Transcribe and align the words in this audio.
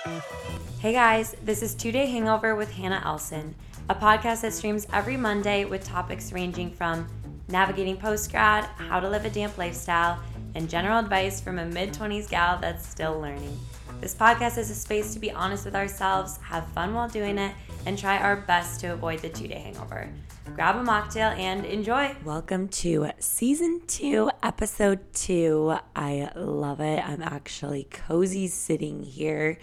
Hey 0.00 0.94
guys, 0.94 1.36
this 1.44 1.62
is 1.62 1.74
Two 1.74 1.92
Day 1.92 2.06
Hangover 2.06 2.56
with 2.56 2.72
Hana 2.72 3.02
Elson, 3.04 3.54
a 3.90 3.94
podcast 3.94 4.40
that 4.40 4.54
streams 4.54 4.86
every 4.94 5.18
Monday 5.18 5.66
with 5.66 5.84
topics 5.84 6.32
ranging 6.32 6.70
from 6.70 7.06
navigating 7.48 7.98
post 7.98 8.30
grad, 8.30 8.64
how 8.76 8.98
to 8.98 9.06
live 9.06 9.26
a 9.26 9.30
damp 9.30 9.58
lifestyle, 9.58 10.18
and 10.54 10.70
general 10.70 10.98
advice 10.98 11.38
from 11.42 11.58
a 11.58 11.66
mid 11.66 11.92
20s 11.92 12.30
gal 12.30 12.56
that's 12.58 12.88
still 12.88 13.20
learning. 13.20 13.58
This 14.00 14.14
podcast 14.14 14.56
is 14.56 14.70
a 14.70 14.74
space 14.74 15.12
to 15.12 15.20
be 15.20 15.30
honest 15.32 15.66
with 15.66 15.76
ourselves, 15.76 16.38
have 16.38 16.66
fun 16.68 16.94
while 16.94 17.08
doing 17.08 17.36
it, 17.36 17.52
and 17.84 17.98
try 17.98 18.16
our 18.16 18.36
best 18.36 18.80
to 18.80 18.94
avoid 18.94 19.18
the 19.18 19.28
two 19.28 19.48
day 19.48 19.58
hangover. 19.58 20.08
Grab 20.54 20.76
a 20.76 20.82
mocktail 20.82 21.36
and 21.38 21.66
enjoy. 21.66 22.16
Welcome 22.24 22.68
to 22.68 23.10
season 23.18 23.82
two, 23.86 24.30
episode 24.42 25.12
two. 25.12 25.76
I 25.94 26.30
love 26.34 26.80
it. 26.80 27.06
I'm 27.06 27.20
actually 27.20 27.84
cozy 27.90 28.46
sitting 28.46 29.02
here 29.02 29.58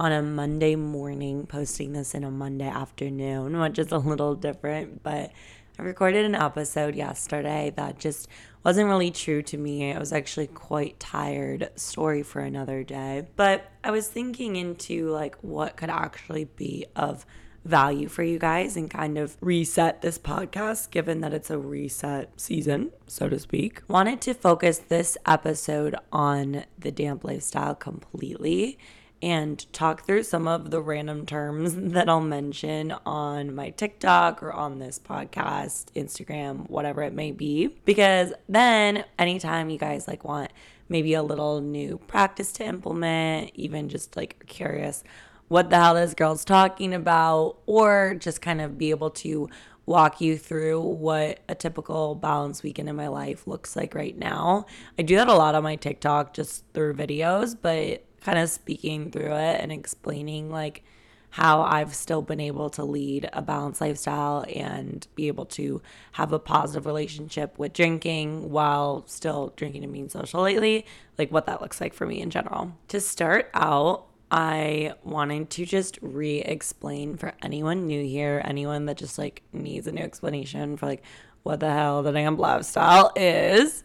on 0.00 0.12
a 0.12 0.22
Monday 0.22 0.76
morning, 0.76 1.46
posting 1.46 1.92
this 1.92 2.14
in 2.14 2.24
a 2.24 2.30
Monday 2.30 2.66
afternoon, 2.66 3.60
which 3.60 3.78
is 3.78 3.92
a 3.92 3.98
little 3.98 4.34
different, 4.34 5.02
but 5.02 5.30
I 5.78 5.82
recorded 5.82 6.24
an 6.24 6.34
episode 6.34 6.94
yesterday 6.94 7.70
that 7.76 7.98
just 7.98 8.26
wasn't 8.64 8.88
really 8.88 9.10
true 9.10 9.42
to 9.42 9.58
me. 9.58 9.92
I 9.92 9.98
was 9.98 10.10
actually 10.10 10.46
quite 10.46 10.98
tired. 10.98 11.68
Story 11.76 12.22
for 12.22 12.40
another 12.40 12.82
day. 12.82 13.28
But 13.36 13.70
I 13.84 13.90
was 13.90 14.08
thinking 14.08 14.56
into 14.56 15.10
like 15.10 15.36
what 15.42 15.76
could 15.76 15.90
actually 15.90 16.44
be 16.44 16.86
of 16.96 17.26
value 17.66 18.08
for 18.08 18.22
you 18.22 18.38
guys 18.38 18.78
and 18.78 18.90
kind 18.90 19.18
of 19.18 19.36
reset 19.42 20.00
this 20.00 20.18
podcast 20.18 20.90
given 20.90 21.20
that 21.20 21.34
it's 21.34 21.50
a 21.50 21.58
reset 21.58 22.40
season, 22.40 22.90
so 23.06 23.28
to 23.28 23.38
speak. 23.38 23.82
Wanted 23.86 24.22
to 24.22 24.32
focus 24.32 24.78
this 24.78 25.18
episode 25.26 25.94
on 26.10 26.64
the 26.78 26.90
damp 26.90 27.22
lifestyle 27.22 27.74
completely 27.74 28.78
and 29.22 29.70
talk 29.72 30.04
through 30.06 30.22
some 30.22 30.48
of 30.48 30.70
the 30.70 30.80
random 30.80 31.26
terms 31.26 31.74
that 31.76 32.08
I'll 32.08 32.20
mention 32.20 32.92
on 33.04 33.54
my 33.54 33.70
TikTok 33.70 34.42
or 34.42 34.52
on 34.52 34.78
this 34.78 34.98
podcast, 34.98 35.86
Instagram, 35.94 36.68
whatever 36.70 37.02
it 37.02 37.12
may 37.12 37.32
be. 37.32 37.68
Because 37.84 38.32
then 38.48 39.04
anytime 39.18 39.70
you 39.70 39.78
guys 39.78 40.08
like 40.08 40.24
want 40.24 40.50
maybe 40.88 41.14
a 41.14 41.22
little 41.22 41.60
new 41.60 41.98
practice 42.06 42.52
to 42.52 42.64
implement, 42.64 43.50
even 43.54 43.88
just 43.88 44.16
like 44.16 44.44
curious 44.46 45.04
what 45.48 45.68
the 45.68 45.76
hell 45.76 45.94
this 45.94 46.14
girl's 46.14 46.44
talking 46.44 46.94
about, 46.94 47.56
or 47.66 48.14
just 48.18 48.40
kind 48.40 48.60
of 48.60 48.78
be 48.78 48.90
able 48.90 49.10
to 49.10 49.48
walk 49.84 50.20
you 50.20 50.38
through 50.38 50.80
what 50.80 51.40
a 51.48 51.54
typical 51.54 52.14
balance 52.14 52.62
weekend 52.62 52.88
in 52.88 52.94
my 52.94 53.08
life 53.08 53.48
looks 53.48 53.74
like 53.74 53.92
right 53.94 54.16
now. 54.16 54.64
I 54.96 55.02
do 55.02 55.16
that 55.16 55.26
a 55.26 55.34
lot 55.34 55.56
on 55.56 55.64
my 55.64 55.74
TikTok 55.74 56.34
just 56.34 56.64
through 56.72 56.94
videos, 56.94 57.56
but 57.60 58.04
kind 58.20 58.38
of 58.38 58.50
speaking 58.50 59.10
through 59.10 59.32
it 59.32 59.60
and 59.60 59.72
explaining 59.72 60.50
like 60.50 60.82
how 61.30 61.62
I've 61.62 61.94
still 61.94 62.22
been 62.22 62.40
able 62.40 62.70
to 62.70 62.84
lead 62.84 63.30
a 63.32 63.40
balanced 63.40 63.80
lifestyle 63.80 64.44
and 64.52 65.06
be 65.14 65.28
able 65.28 65.46
to 65.46 65.80
have 66.12 66.32
a 66.32 66.40
positive 66.40 66.86
relationship 66.86 67.56
with 67.56 67.72
drinking 67.72 68.50
while 68.50 69.04
still 69.06 69.52
drinking 69.56 69.84
and 69.84 69.92
being 69.92 70.08
social 70.08 70.42
lately, 70.42 70.86
like 71.18 71.30
what 71.30 71.46
that 71.46 71.60
looks 71.60 71.80
like 71.80 71.94
for 71.94 72.04
me 72.04 72.20
in 72.20 72.30
general. 72.30 72.72
To 72.88 73.00
start 73.00 73.48
out, 73.54 74.06
I 74.32 74.94
wanted 75.04 75.50
to 75.50 75.64
just 75.64 75.98
re 76.02 76.40
explain 76.40 77.16
for 77.16 77.32
anyone 77.42 77.86
new 77.86 78.04
here, 78.04 78.42
anyone 78.44 78.86
that 78.86 78.96
just 78.96 79.18
like 79.18 79.42
needs 79.52 79.86
a 79.86 79.92
new 79.92 80.02
explanation 80.02 80.76
for 80.76 80.86
like 80.86 81.02
what 81.42 81.60
the 81.60 81.72
hell 81.72 82.02
the 82.02 82.12
damp 82.12 82.38
lifestyle 82.38 83.12
is, 83.16 83.84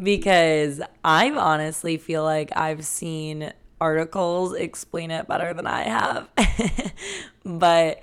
because 0.00 0.80
I've 1.04 1.36
honestly 1.36 1.96
feel 1.96 2.22
like 2.22 2.56
I've 2.56 2.84
seen 2.84 3.52
articles 3.80 4.54
explain 4.54 5.10
it 5.10 5.28
better 5.28 5.54
than 5.54 5.66
I 5.66 5.82
have. 5.82 6.28
but 7.44 8.00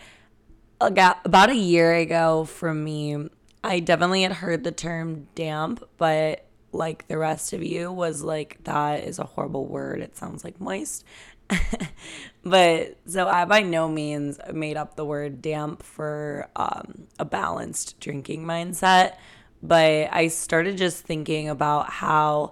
about 0.80 1.50
a 1.50 1.56
year 1.56 1.94
ago 1.94 2.46
from 2.46 2.84
me, 2.84 3.30
I 3.64 3.80
definitely 3.80 4.24
had 4.24 4.32
heard 4.32 4.64
the 4.64 4.72
term 4.72 5.28
damp, 5.36 5.88
but 5.98 6.46
like 6.72 7.08
the 7.08 7.18
rest 7.18 7.54
of 7.54 7.64
you 7.64 7.92
was 7.92 8.24
like 8.24 8.64
that 8.64 9.04
is 9.04 9.20
a 9.20 9.24
horrible 9.24 9.66
word. 9.66 10.02
It 10.02 10.18
sounds 10.18 10.44
like 10.44 10.60
moist. 10.60 11.06
but 12.44 12.98
so 13.06 13.28
I 13.28 13.46
by 13.46 13.62
no 13.62 13.90
means 13.90 14.40
made 14.54 14.78
up 14.78 14.96
the 14.96 15.06
word 15.06 15.42
damp 15.42 15.84
for 15.84 16.48
um, 16.56 17.08
a 17.20 17.26
balanced 17.26 18.00
drinking 18.00 18.46
mindset, 18.46 19.16
but 19.62 20.10
I 20.12 20.30
started 20.30 20.78
just 20.78 21.04
thinking 21.04 21.50
about 21.50 21.90
how 21.90 22.52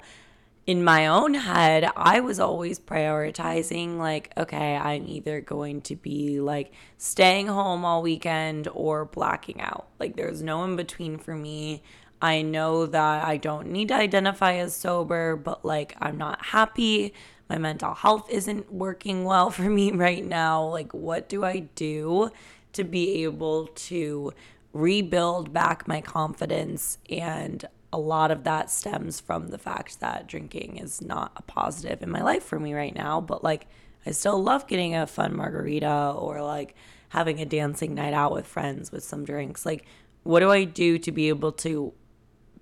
in 0.69 0.83
my 0.83 1.07
own 1.07 1.33
head, 1.33 1.89
I 1.95 2.19
was 2.19 2.39
always 2.39 2.79
prioritizing, 2.79 3.97
like, 3.97 4.31
okay, 4.37 4.75
I'm 4.75 5.07
either 5.07 5.41
going 5.41 5.81
to 5.81 5.95
be 5.95 6.39
like 6.39 6.71
staying 6.99 7.47
home 7.47 7.83
all 7.83 8.03
weekend 8.03 8.67
or 8.75 9.05
blacking 9.05 9.61
out. 9.61 9.87
Like, 9.97 10.15
there's 10.15 10.43
no 10.43 10.63
in 10.65 10.75
between 10.75 11.17
for 11.17 11.35
me. 11.35 11.81
I 12.21 12.43
know 12.43 12.85
that 12.85 13.25
I 13.25 13.37
don't 13.37 13.71
need 13.71 13.87
to 13.87 13.95
identify 13.95 14.57
as 14.57 14.75
sober, 14.75 15.35
but 15.35 15.65
like, 15.65 15.95
I'm 15.99 16.19
not 16.19 16.45
happy. 16.45 17.15
My 17.49 17.57
mental 17.57 17.95
health 17.95 18.29
isn't 18.29 18.71
working 18.71 19.23
well 19.23 19.49
for 19.59 19.63
me 19.71 19.91
right 19.91 20.23
now. 20.23 20.67
Like, 20.67 20.93
what 20.93 21.27
do 21.27 21.43
I 21.43 21.61
do 21.73 22.29
to 22.73 22.83
be 22.83 23.23
able 23.23 23.65
to 23.89 24.33
rebuild 24.71 25.51
back 25.51 25.87
my 25.87 25.99
confidence 25.99 26.99
and 27.09 27.65
a 27.91 27.99
lot 27.99 28.31
of 28.31 28.43
that 28.43 28.69
stems 28.69 29.19
from 29.19 29.47
the 29.47 29.57
fact 29.57 29.99
that 29.99 30.27
drinking 30.27 30.77
is 30.77 31.01
not 31.01 31.31
a 31.35 31.41
positive 31.41 32.01
in 32.01 32.09
my 32.09 32.21
life 32.21 32.43
for 32.43 32.59
me 32.59 32.73
right 32.73 32.93
now. 32.93 33.19
But 33.19 33.43
like, 33.43 33.67
I 34.05 34.11
still 34.11 34.41
love 34.41 34.67
getting 34.67 34.95
a 34.95 35.07
fun 35.07 35.35
margarita 35.35 36.13
or 36.15 36.41
like 36.41 36.75
having 37.09 37.41
a 37.41 37.45
dancing 37.45 37.95
night 37.95 38.13
out 38.13 38.31
with 38.31 38.45
friends 38.45 38.91
with 38.91 39.03
some 39.03 39.25
drinks. 39.25 39.65
Like, 39.65 39.85
what 40.23 40.41
do 40.41 40.51
I 40.51 40.63
do 40.63 40.99
to 40.99 41.11
be 41.11 41.29
able 41.29 41.51
to 41.53 41.93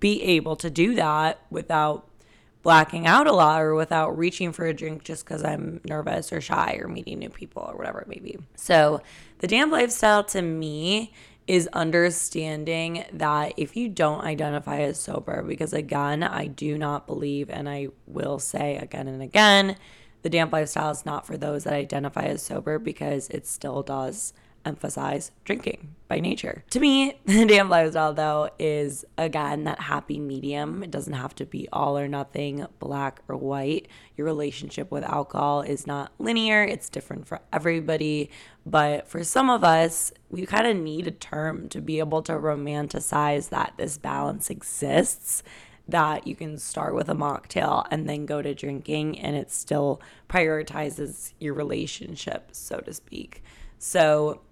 be 0.00 0.22
able 0.22 0.56
to 0.56 0.70
do 0.70 0.94
that 0.94 1.40
without 1.50 2.08
blacking 2.62 3.06
out 3.06 3.26
a 3.26 3.32
lot 3.32 3.60
or 3.60 3.74
without 3.74 4.16
reaching 4.16 4.52
for 4.52 4.66
a 4.66 4.74
drink 4.74 5.04
just 5.04 5.24
because 5.24 5.44
I'm 5.44 5.80
nervous 5.84 6.32
or 6.32 6.40
shy 6.40 6.78
or 6.80 6.88
meeting 6.88 7.18
new 7.18 7.30
people 7.30 7.62
or 7.68 7.76
whatever 7.76 8.00
it 8.00 8.08
may 8.08 8.18
be? 8.18 8.38
So, 8.56 9.00
the 9.38 9.46
damp 9.46 9.72
lifestyle 9.72 10.24
to 10.24 10.42
me 10.42 11.12
is 11.48 11.66
understanding 11.72 13.04
that 13.12 13.54
if 13.56 13.74
you 13.74 13.88
don't 13.88 14.22
identify 14.22 14.80
as 14.80 15.00
sober, 15.00 15.42
because 15.42 15.72
again, 15.72 16.22
I 16.22 16.46
do 16.46 16.76
not 16.76 17.06
believe, 17.06 17.48
and 17.48 17.68
I 17.68 17.88
will 18.06 18.38
say 18.38 18.76
again 18.76 19.08
and 19.08 19.22
again, 19.22 19.76
the 20.22 20.28
damp 20.28 20.52
lifestyle 20.52 20.90
is 20.90 21.06
not 21.06 21.26
for 21.26 21.38
those 21.38 21.64
that 21.64 21.72
identify 21.72 22.24
as 22.24 22.42
sober 22.42 22.78
because 22.78 23.28
it 23.30 23.46
still 23.46 23.82
does 23.82 24.34
emphasize 24.64 25.30
drinking 25.44 25.94
by 26.08 26.20
nature. 26.20 26.64
To 26.70 26.80
me, 26.80 27.18
the 27.26 27.46
damp 27.46 27.70
lifestyle, 27.70 28.14
though, 28.14 28.50
is 28.58 29.04
again 29.16 29.64
that 29.64 29.80
happy 29.80 30.18
medium. 30.18 30.82
It 30.82 30.90
doesn't 30.90 31.12
have 31.12 31.34
to 31.36 31.46
be 31.46 31.68
all 31.72 31.98
or 31.98 32.08
nothing, 32.08 32.66
black 32.78 33.20
or 33.28 33.36
white. 33.36 33.88
Your 34.16 34.26
relationship 34.26 34.90
with 34.90 35.04
alcohol 35.04 35.62
is 35.62 35.86
not 35.86 36.12
linear, 36.18 36.64
it's 36.64 36.88
different 36.88 37.26
for 37.26 37.40
everybody. 37.52 38.30
But 38.64 39.08
for 39.08 39.24
some 39.24 39.48
of 39.48 39.64
us, 39.64 40.12
we 40.30 40.44
kind 40.44 40.66
of 40.66 40.76
need 40.76 41.06
a 41.06 41.12
term 41.12 41.68
to 41.70 41.80
be 41.80 41.98
able 42.00 42.22
to 42.22 42.32
romanticize 42.32 43.48
that 43.50 43.74
this 43.76 43.96
balance 43.96 44.50
exists 44.50 45.42
that 45.88 46.26
you 46.26 46.36
can 46.36 46.58
start 46.58 46.94
with 46.94 47.08
a 47.08 47.14
mocktail 47.14 47.86
and 47.90 48.08
then 48.08 48.26
go 48.26 48.42
to 48.42 48.54
drinking 48.54 49.18
and 49.18 49.34
it 49.34 49.50
still 49.50 50.00
prioritizes 50.28 51.32
your 51.40 51.54
relationship, 51.54 52.50
so 52.52 52.78
to 52.78 52.92
speak. 52.92 53.42
So 53.78 54.42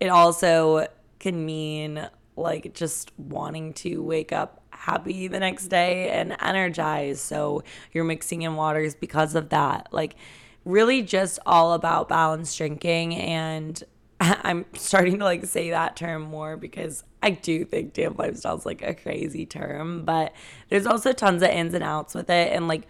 it 0.00 0.08
also 0.08 0.86
can 1.18 1.44
mean 1.44 2.08
like 2.36 2.74
just 2.74 3.12
wanting 3.16 3.72
to 3.74 4.02
wake 4.02 4.32
up 4.32 4.62
happy 4.70 5.28
the 5.28 5.40
next 5.40 5.68
day 5.68 6.10
and 6.10 6.36
energized. 6.40 7.20
So 7.20 7.62
you're 7.92 8.04
mixing 8.04 8.42
in 8.42 8.56
waters 8.56 8.94
because 8.94 9.34
of 9.34 9.50
that. 9.50 9.88
Like, 9.92 10.16
really 10.64 11.02
just 11.02 11.38
all 11.46 11.72
about 11.72 12.08
balanced 12.08 12.56
drinking. 12.58 13.14
And 13.14 13.82
I'm 14.20 14.66
starting 14.74 15.18
to 15.18 15.24
like 15.24 15.44
say 15.46 15.70
that 15.70 15.96
term 15.96 16.22
more 16.22 16.56
because 16.56 17.04
I 17.22 17.30
do 17.30 17.64
think 17.64 17.94
damp 17.94 18.18
lifestyle 18.18 18.56
is 18.56 18.66
like 18.66 18.82
a 18.82 18.94
crazy 18.94 19.46
term, 19.46 20.04
but 20.04 20.34
there's 20.68 20.86
also 20.86 21.12
tons 21.12 21.42
of 21.42 21.48
ins 21.48 21.72
and 21.72 21.84
outs 21.84 22.14
with 22.14 22.28
it. 22.28 22.52
And 22.52 22.68
like, 22.68 22.86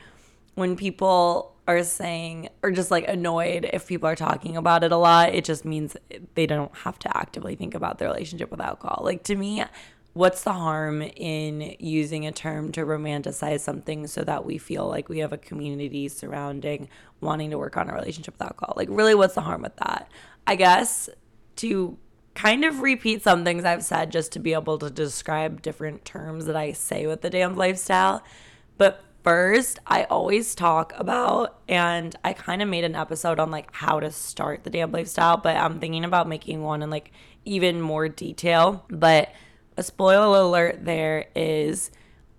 when 0.54 0.76
people 0.76 1.53
are 1.66 1.82
saying 1.82 2.48
or 2.62 2.70
just 2.70 2.90
like 2.90 3.08
annoyed 3.08 3.68
if 3.72 3.86
people 3.86 4.08
are 4.08 4.16
talking 4.16 4.56
about 4.56 4.84
it 4.84 4.92
a 4.92 4.96
lot, 4.96 5.34
it 5.34 5.44
just 5.44 5.64
means 5.64 5.96
they 6.34 6.46
don't 6.46 6.74
have 6.78 6.98
to 7.00 7.16
actively 7.16 7.54
think 7.56 7.74
about 7.74 7.98
their 7.98 8.08
relationship 8.08 8.50
with 8.50 8.60
alcohol. 8.60 9.02
Like 9.04 9.22
to 9.24 9.36
me, 9.36 9.64
what's 10.12 10.44
the 10.44 10.52
harm 10.52 11.02
in 11.02 11.74
using 11.78 12.26
a 12.26 12.32
term 12.32 12.70
to 12.72 12.82
romanticize 12.82 13.60
something 13.60 14.06
so 14.06 14.22
that 14.22 14.44
we 14.44 14.58
feel 14.58 14.86
like 14.86 15.08
we 15.08 15.20
have 15.20 15.32
a 15.32 15.38
community 15.38 16.08
surrounding 16.08 16.88
wanting 17.20 17.50
to 17.50 17.58
work 17.58 17.76
on 17.76 17.88
a 17.88 17.94
relationship 17.94 18.34
with 18.34 18.42
alcohol? 18.42 18.74
Like 18.76 18.88
really 18.90 19.14
what's 19.14 19.34
the 19.34 19.40
harm 19.40 19.62
with 19.62 19.76
that? 19.76 20.10
I 20.46 20.56
guess 20.56 21.08
to 21.56 21.96
kind 22.34 22.64
of 22.64 22.80
repeat 22.80 23.22
some 23.22 23.44
things 23.44 23.64
I've 23.64 23.84
said 23.84 24.10
just 24.10 24.32
to 24.32 24.38
be 24.38 24.52
able 24.52 24.76
to 24.78 24.90
describe 24.90 25.62
different 25.62 26.04
terms 26.04 26.46
that 26.46 26.56
I 26.56 26.72
say 26.72 27.06
with 27.06 27.22
the 27.22 27.30
damp 27.30 27.56
lifestyle. 27.56 28.22
But 28.76 29.02
first, 29.24 29.80
I 29.86 30.04
always 30.04 30.54
talk 30.54 30.92
about, 30.96 31.58
and 31.66 32.14
I 32.22 32.34
kind 32.34 32.62
of 32.62 32.68
made 32.68 32.84
an 32.84 32.94
episode 32.94 33.40
on 33.40 33.50
like 33.50 33.70
how 33.72 33.98
to 33.98 34.10
start 34.10 34.62
the 34.62 34.70
damp 34.70 34.92
lifestyle, 34.92 35.38
but 35.38 35.56
I'm 35.56 35.80
thinking 35.80 36.04
about 36.04 36.28
making 36.28 36.62
one 36.62 36.82
in 36.82 36.90
like 36.90 37.10
even 37.44 37.80
more 37.80 38.08
detail. 38.08 38.84
But 38.88 39.32
a 39.76 39.82
spoiler 39.82 40.40
alert 40.40 40.84
there 40.84 41.26
is 41.34 41.90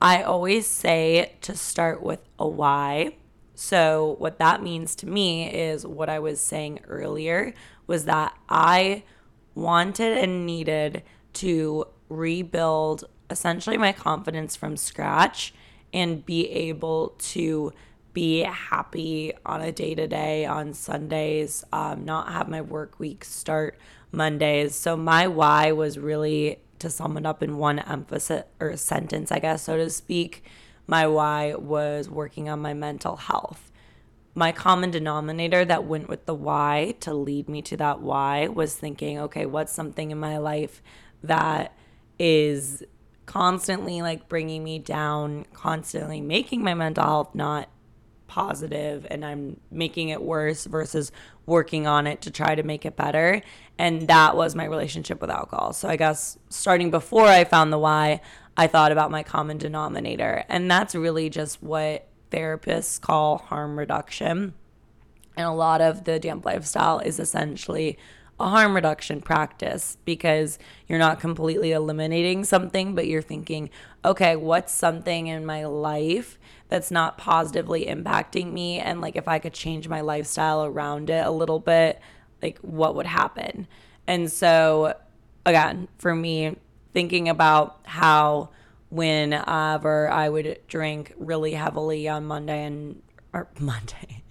I 0.02 0.24
always 0.24 0.68
say 0.68 1.36
to 1.42 1.58
start 1.58 2.04
with 2.04 2.22
a 2.38 2.48
why. 2.48 3.18
So, 3.56 4.16
what 4.20 4.40
that 4.40 4.62
means 4.62 4.96
to 4.98 5.08
me 5.08 5.50
is 5.50 5.88
what 5.88 6.10
I 6.10 6.20
was 6.20 6.42
saying 6.42 6.82
earlier 6.88 7.54
was 7.88 8.06
that 8.06 8.38
I 8.50 9.04
wanted 9.56 10.18
and 10.18 10.46
needed 10.46 11.04
to 11.34 11.86
rebuild 12.10 13.06
essentially 13.30 13.78
my 13.78 13.94
confidence 13.94 14.56
from 14.56 14.76
scratch 14.76 15.54
and 15.94 16.26
be 16.26 16.50
able 16.50 17.16
to 17.20 17.74
be 18.14 18.40
happy 18.40 19.34
on 19.46 19.62
a 19.62 19.72
day 19.72 19.94
to 19.94 20.08
day 20.08 20.46
on 20.46 20.74
Sundays, 20.74 21.64
um, 21.74 22.06
not 22.06 22.32
have 22.32 22.48
my 22.48 22.62
work 22.62 23.00
week 23.00 23.26
start 23.26 23.78
Mondays. 24.12 24.74
So, 24.74 24.96
my 24.96 25.28
why 25.28 25.74
was 25.74 25.98
really 25.98 26.60
to 26.80 26.90
sum 26.90 27.18
it 27.18 27.26
up 27.26 27.44
in 27.44 27.58
one 27.58 27.80
emphasis 27.80 28.44
or 28.60 28.78
sentence, 28.78 29.32
I 29.32 29.40
guess, 29.40 29.64
so 29.64 29.78
to 29.78 29.90
speak. 29.90 30.44
My 30.88 31.08
why 31.08 31.56
was 31.56 32.10
working 32.10 32.48
on 32.48 32.62
my 32.62 32.74
mental 32.74 33.16
health. 33.16 33.72
My 34.34 34.52
common 34.52 34.92
denominator 34.92 35.66
that 35.66 35.86
went 35.86 36.10
with 36.10 36.26
the 36.26 36.36
why 36.36 36.96
to 37.02 37.14
lead 37.14 37.50
me 37.50 37.62
to 37.64 37.78
that 37.78 38.02
why 38.02 38.48
was 38.48 38.76
thinking, 38.76 39.18
okay, 39.20 39.46
what's 39.46 39.72
something 39.72 40.12
in 40.12 40.20
my 40.20 40.38
life 40.38 40.82
that 41.24 41.76
is 42.20 42.84
constantly 43.26 44.02
like 44.02 44.30
bringing 44.30 44.64
me 44.64 44.80
down, 44.80 45.46
constantly 45.54 46.22
making 46.22 46.64
my 46.64 46.74
mental 46.74 47.04
health 47.04 47.36
not 47.36 47.70
positive 48.28 49.06
and 49.10 49.24
I'm 49.24 49.60
making 49.72 50.10
it 50.10 50.22
worse 50.22 50.66
versus 50.66 51.12
working 51.46 51.88
on 51.88 52.08
it 52.08 52.22
to 52.22 52.32
try 52.32 52.56
to 52.56 52.64
make 52.64 52.86
it 52.86 52.96
better. 52.96 53.42
And 53.78 54.08
that 54.08 54.36
was 54.36 54.56
my 54.56 54.66
relationship 54.66 55.22
with 55.22 55.30
alcohol. 55.30 55.74
So 55.74 55.88
I 55.88 55.96
guess 55.96 56.38
starting 56.50 56.92
before 56.92 57.28
I 57.28 57.44
found 57.44 57.72
the 57.72 57.78
why, 57.78 58.22
I 58.58 58.68
thought 58.68 58.92
about 58.92 59.12
my 59.12 59.24
common 59.24 59.58
denominator. 59.58 60.44
And 60.50 60.70
that's 60.70 60.96
really 60.96 61.30
just 61.30 61.62
what 61.62 62.08
therapists 62.32 63.00
call 63.00 63.38
harm 63.38 63.78
reduction. 63.78 64.54
And 65.38 65.46
a 65.46 65.52
lot 65.52 65.82
of 65.82 66.06
the 66.06 66.20
damp 66.20 66.46
lifestyle 66.46 67.00
is 67.00 67.20
essentially 67.20 67.98
a 68.40 68.50
harm 68.50 68.76
reduction 68.76 69.22
practice 69.22 69.98
because 70.04 70.60
you're 70.88 71.00
not 71.00 71.20
completely 71.20 71.72
eliminating 71.72 72.44
something, 72.44 72.94
but 72.94 73.08
you're 73.08 73.22
thinking, 73.22 73.70
okay, 74.04 74.36
what's 74.36 74.74
something 74.74 75.28
in 75.28 75.46
my 75.46 75.66
life 75.66 76.38
that's 76.68 76.92
not 76.92 77.18
positively 77.18 77.86
impacting 77.86 78.52
me? 78.52 78.80
And 78.80 79.00
like, 79.00 79.16
if 79.16 79.28
I 79.28 79.40
could 79.40 79.54
change 79.54 79.88
my 79.88 80.02
lifestyle 80.02 80.66
around 80.66 81.10
it 81.10 81.26
a 81.26 81.32
little 81.32 81.60
bit, 81.60 82.02
like, 82.42 82.60
what 82.60 82.96
would 82.96 83.06
happen? 83.06 83.68
And 84.06 84.32
so, 84.32 84.96
again, 85.46 85.88
for 85.98 86.14
me, 86.14 86.58
thinking 86.94 87.30
about 87.30 87.80
how 87.84 88.50
whenever 88.90 90.10
I 90.10 90.30
would 90.30 90.60
drink 90.68 91.14
really 91.18 91.54
heavily 91.54 92.08
on 92.08 92.26
Monday 92.26 92.64
and 92.66 93.02
or 93.34 93.48
Monday, 93.60 94.24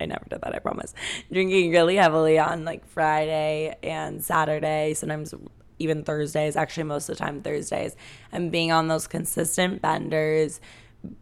I 0.00 0.06
never 0.06 0.24
did 0.28 0.40
that, 0.42 0.54
I 0.54 0.58
promise. 0.58 0.94
Drinking 1.32 1.70
really 1.70 1.96
heavily 1.96 2.38
on 2.38 2.64
like 2.64 2.86
Friday 2.86 3.76
and 3.82 4.22
Saturday, 4.22 4.94
sometimes 4.94 5.34
even 5.78 6.02
Thursdays, 6.02 6.56
actually, 6.56 6.84
most 6.84 7.08
of 7.08 7.16
the 7.16 7.24
time 7.24 7.42
Thursdays, 7.42 7.96
and 8.32 8.50
being 8.50 8.72
on 8.72 8.88
those 8.88 9.06
consistent 9.06 9.80
benders, 9.80 10.60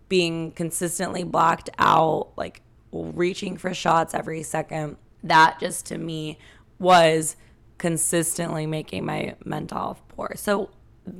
being 0.08 0.52
consistently 0.52 1.25
blocked 1.25 1.70
out, 1.78 2.28
like 2.37 2.62
reaching 2.93 3.56
for 3.56 3.75
shots 3.75 4.14
every 4.14 4.43
second. 4.43 4.96
That 5.23 5.58
just 5.61 5.87
to 5.87 5.99
me 5.99 6.38
was 6.78 7.37
consistently 7.78 8.67
making 8.67 9.05
my 9.05 9.34
mental 9.44 9.78
health 9.78 10.02
poor. 10.08 10.32
So, 10.37 10.70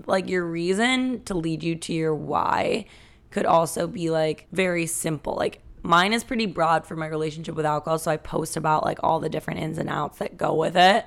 like, 0.07 0.29
your 0.29 0.45
reason 0.45 1.23
to 1.25 1.35
lead 1.35 1.63
you 1.63 1.77
to 1.77 1.93
your 1.93 2.15
why 2.15 2.87
could 3.31 3.47
also 3.47 3.87
be 3.87 4.11
like 4.11 4.47
very 4.53 4.87
simple. 4.87 5.35
Like, 5.35 5.61
Mine 5.87 6.13
is 6.13 6.25
pretty 6.25 6.47
broad 6.47 6.85
for 6.85 6.97
my 6.97 7.07
relationship 7.07 7.55
with 7.55 7.65
alcohol, 7.65 8.01
so 8.01 8.11
I 8.11 8.17
post 8.17 8.57
about 8.57 8.85
like 8.85 8.99
all 9.05 9.21
the 9.21 9.29
different 9.29 9.61
ins 9.61 9.79
and 9.79 9.89
outs 9.89 10.19
that 10.19 10.37
go 10.37 10.53
with 10.53 10.77
it. 10.77 11.07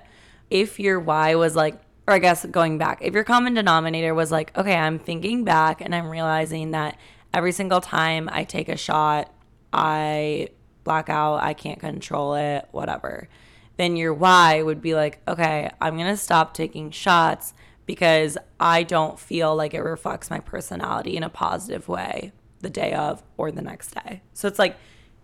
If 0.49 0.79
your 0.79 1.01
why 1.01 1.35
was 1.35 1.53
like, 1.53 1.81
or 2.07 2.13
I 2.13 2.19
guess 2.19 2.45
going 2.45 2.77
back, 2.77 2.99
if 3.01 3.13
your 3.13 3.25
common 3.25 3.53
denominator 3.53 4.15
was 4.15 4.31
like, 4.31 4.57
okay, 4.57 4.75
I'm 4.75 4.97
thinking 4.97 5.43
back 5.43 5.81
and 5.81 5.93
I'm 5.93 6.07
realizing 6.09 6.71
that 6.71 6.97
every 7.33 7.51
single 7.51 7.81
time 7.81 8.29
I 8.31 8.45
take 8.45 8.69
a 8.69 8.77
shot, 8.77 9.33
I 9.73 10.47
black 10.85 11.09
out, 11.09 11.43
I 11.43 11.53
can't 11.55 11.81
control 11.81 12.35
it, 12.35 12.65
whatever. 12.71 13.27
Then 13.75 13.97
your 13.97 14.13
why 14.13 14.61
would 14.61 14.81
be 14.81 14.95
like, 14.95 15.19
okay, 15.27 15.69
I'm 15.81 15.97
going 15.97 16.07
to 16.07 16.15
stop 16.15 16.53
taking 16.53 16.89
shots 16.91 17.53
because 17.85 18.37
I 18.61 18.83
don't 18.83 19.19
feel 19.19 19.57
like 19.57 19.73
it 19.73 19.81
reflects 19.81 20.29
my 20.29 20.39
personality 20.39 21.17
in 21.17 21.23
a 21.23 21.29
positive 21.29 21.89
way 21.89 22.31
the 22.59 22.69
day 22.69 22.93
of 22.93 23.23
or 23.37 23.51
the 23.51 23.61
next 23.61 23.91
day. 23.91 24.21
So 24.33 24.47
it's 24.47 24.59
like 24.59 24.77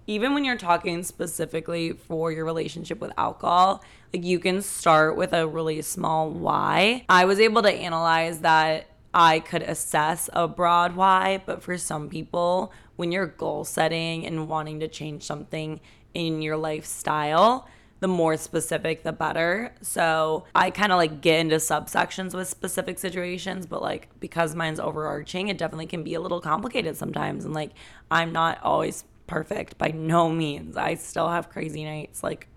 even 0.07 0.33
when 0.33 0.45
you're 0.45 0.57
talking 0.57 1.03
specifically 1.03 1.93
for 1.93 2.31
your 2.31 2.45
relationship 2.45 2.99
with 2.99 3.11
alcohol, 3.17 3.83
like 4.13 4.23
you 4.23 4.39
can 4.39 4.61
start 4.61 5.17
with 5.17 5.33
a 5.33 5.47
really 5.47 5.81
small 5.81 6.29
why. 6.29 7.05
I 7.09 7.25
was 7.25 7.39
able 7.39 7.63
to 7.63 7.71
analyze 7.71 8.39
that 8.39 8.87
I 9.13 9.39
could 9.39 9.63
assess 9.63 10.29
a 10.33 10.47
broad 10.47 10.95
why, 10.95 11.41
but 11.45 11.63
for 11.63 11.77
some 11.77 12.09
people, 12.09 12.71
when 12.97 13.11
you're 13.11 13.27
goal 13.27 13.63
setting 13.63 14.25
and 14.25 14.47
wanting 14.47 14.81
to 14.81 14.87
change 14.87 15.23
something 15.23 15.79
in 16.13 16.41
your 16.41 16.57
lifestyle, 16.57 17.67
the 18.01 18.07
more 18.07 18.37
specific, 18.37 19.03
the 19.03 19.13
better. 19.13 19.73
So 19.81 20.45
I 20.53 20.69
kind 20.69 20.91
of 20.91 20.97
like 20.97 21.21
get 21.21 21.39
into 21.39 21.55
subsections 21.55 22.33
with 22.33 22.47
specific 22.47 22.99
situations, 22.99 23.65
but 23.65 23.81
like 23.81 24.09
because 24.19 24.53
mine's 24.53 24.79
overarching, 24.79 25.47
it 25.47 25.57
definitely 25.57 25.87
can 25.87 26.03
be 26.03 26.13
a 26.13 26.19
little 26.19 26.41
complicated 26.41 26.97
sometimes. 26.97 27.45
And 27.45 27.53
like 27.53 27.71
I'm 28.11 28.31
not 28.31 28.61
always 28.63 29.05
perfect 29.27 29.77
by 29.77 29.89
no 29.89 30.29
means. 30.29 30.77
I 30.77 30.95
still 30.95 31.29
have 31.29 31.49
crazy 31.49 31.83
nights 31.83 32.21
like 32.21 32.47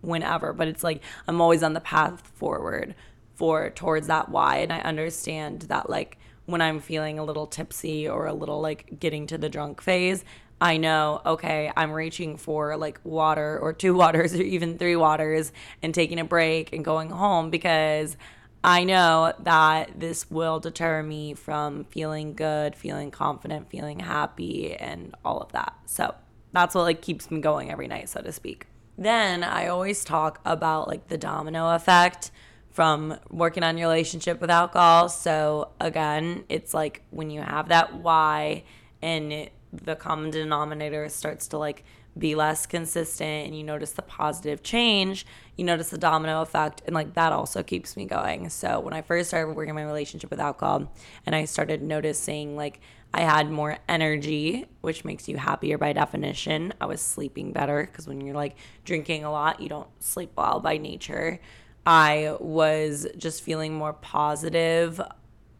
whenever, 0.00 0.52
but 0.52 0.68
it's 0.68 0.82
like 0.82 1.02
I'm 1.28 1.40
always 1.40 1.62
on 1.62 1.74
the 1.74 1.80
path 1.80 2.26
forward 2.34 2.94
for 3.34 3.70
towards 3.70 4.06
that 4.06 4.30
why. 4.30 4.58
And 4.58 4.72
I 4.72 4.78
understand 4.80 5.62
that 5.62 5.90
like 5.90 6.18
when 6.46 6.62
I'm 6.62 6.80
feeling 6.80 7.18
a 7.18 7.24
little 7.24 7.46
tipsy 7.46 8.08
or 8.08 8.26
a 8.26 8.32
little 8.32 8.60
like 8.60 8.98
getting 8.98 9.26
to 9.26 9.38
the 9.38 9.48
drunk 9.48 9.82
phase, 9.82 10.24
I 10.60 10.78
know, 10.78 11.20
okay, 11.26 11.70
I'm 11.76 11.92
reaching 11.92 12.36
for 12.36 12.76
like 12.76 13.00
water 13.04 13.58
or 13.58 13.72
two 13.72 13.94
waters 14.02 14.34
or 14.34 14.42
even 14.42 14.78
three 14.78 14.96
waters 14.96 15.52
and 15.82 15.94
taking 15.94 16.18
a 16.18 16.24
break 16.24 16.72
and 16.72 16.84
going 16.84 17.10
home 17.10 17.50
because 17.50 18.16
I 18.64 18.84
know 18.84 19.32
that 19.40 20.00
this 20.00 20.28
will 20.30 20.58
deter 20.58 21.02
me 21.02 21.34
from 21.34 21.84
feeling 21.84 22.34
good, 22.34 22.74
feeling 22.74 23.10
confident, 23.10 23.70
feeling 23.70 24.00
happy, 24.00 24.74
and 24.74 25.14
all 25.24 25.40
of 25.40 25.52
that. 25.52 25.74
So 25.84 26.14
that's 26.52 26.74
what 26.74 26.82
like 26.82 27.00
keeps 27.00 27.30
me 27.30 27.40
going 27.40 27.70
every 27.70 27.86
night, 27.86 28.08
so 28.08 28.22
to 28.22 28.32
speak. 28.32 28.66
Then 28.98 29.44
I 29.44 29.68
always 29.68 30.04
talk 30.04 30.40
about 30.44 30.88
like 30.88 31.08
the 31.08 31.18
domino 31.18 31.74
effect 31.74 32.30
from 32.70 33.18
working 33.30 33.62
on 33.62 33.78
your 33.78 33.88
relationship 33.88 34.40
with 34.40 34.50
alcohol. 34.50 35.10
So 35.10 35.68
again, 35.80 36.44
it's 36.48 36.74
like 36.74 37.02
when 37.10 37.30
you 37.30 37.42
have 37.42 37.68
that 37.68 37.94
why 37.94 38.64
and 39.00 39.48
the 39.72 39.96
common 39.96 40.30
denominator 40.30 41.08
starts 41.08 41.48
to 41.48 41.58
like 41.58 41.84
be 42.18 42.34
less 42.34 42.66
consistent 42.66 43.46
and 43.46 43.56
you 43.56 43.62
notice 43.62 43.92
the 43.92 44.02
positive 44.02 44.62
change, 44.62 45.26
you 45.56 45.64
notice 45.64 45.90
the 45.90 45.98
domino 45.98 46.40
effect, 46.40 46.82
and 46.86 46.94
like 46.94 47.14
that 47.14 47.32
also 47.32 47.62
keeps 47.62 47.96
me 47.96 48.06
going. 48.06 48.48
So 48.48 48.80
when 48.80 48.94
I 48.94 49.02
first 49.02 49.28
started 49.28 49.54
working 49.54 49.74
my 49.74 49.84
relationship 49.84 50.30
with 50.30 50.40
alcohol 50.40 50.92
and 51.26 51.34
I 51.34 51.44
started 51.44 51.82
noticing 51.82 52.56
like 52.56 52.80
I 53.12 53.20
had 53.20 53.50
more 53.50 53.78
energy, 53.88 54.66
which 54.80 55.04
makes 55.04 55.28
you 55.28 55.36
happier 55.36 55.78
by 55.78 55.92
definition. 55.92 56.74
I 56.80 56.86
was 56.86 57.00
sleeping 57.00 57.52
better 57.52 57.88
because 57.90 58.06
when 58.06 58.20
you're 58.20 58.34
like 58.34 58.56
drinking 58.84 59.24
a 59.24 59.30
lot, 59.30 59.60
you 59.60 59.68
don't 59.68 59.88
sleep 60.02 60.32
well 60.36 60.60
by 60.60 60.76
nature. 60.76 61.40
I 61.86 62.36
was 62.40 63.06
just 63.16 63.42
feeling 63.42 63.74
more 63.74 63.92
positive, 63.92 65.00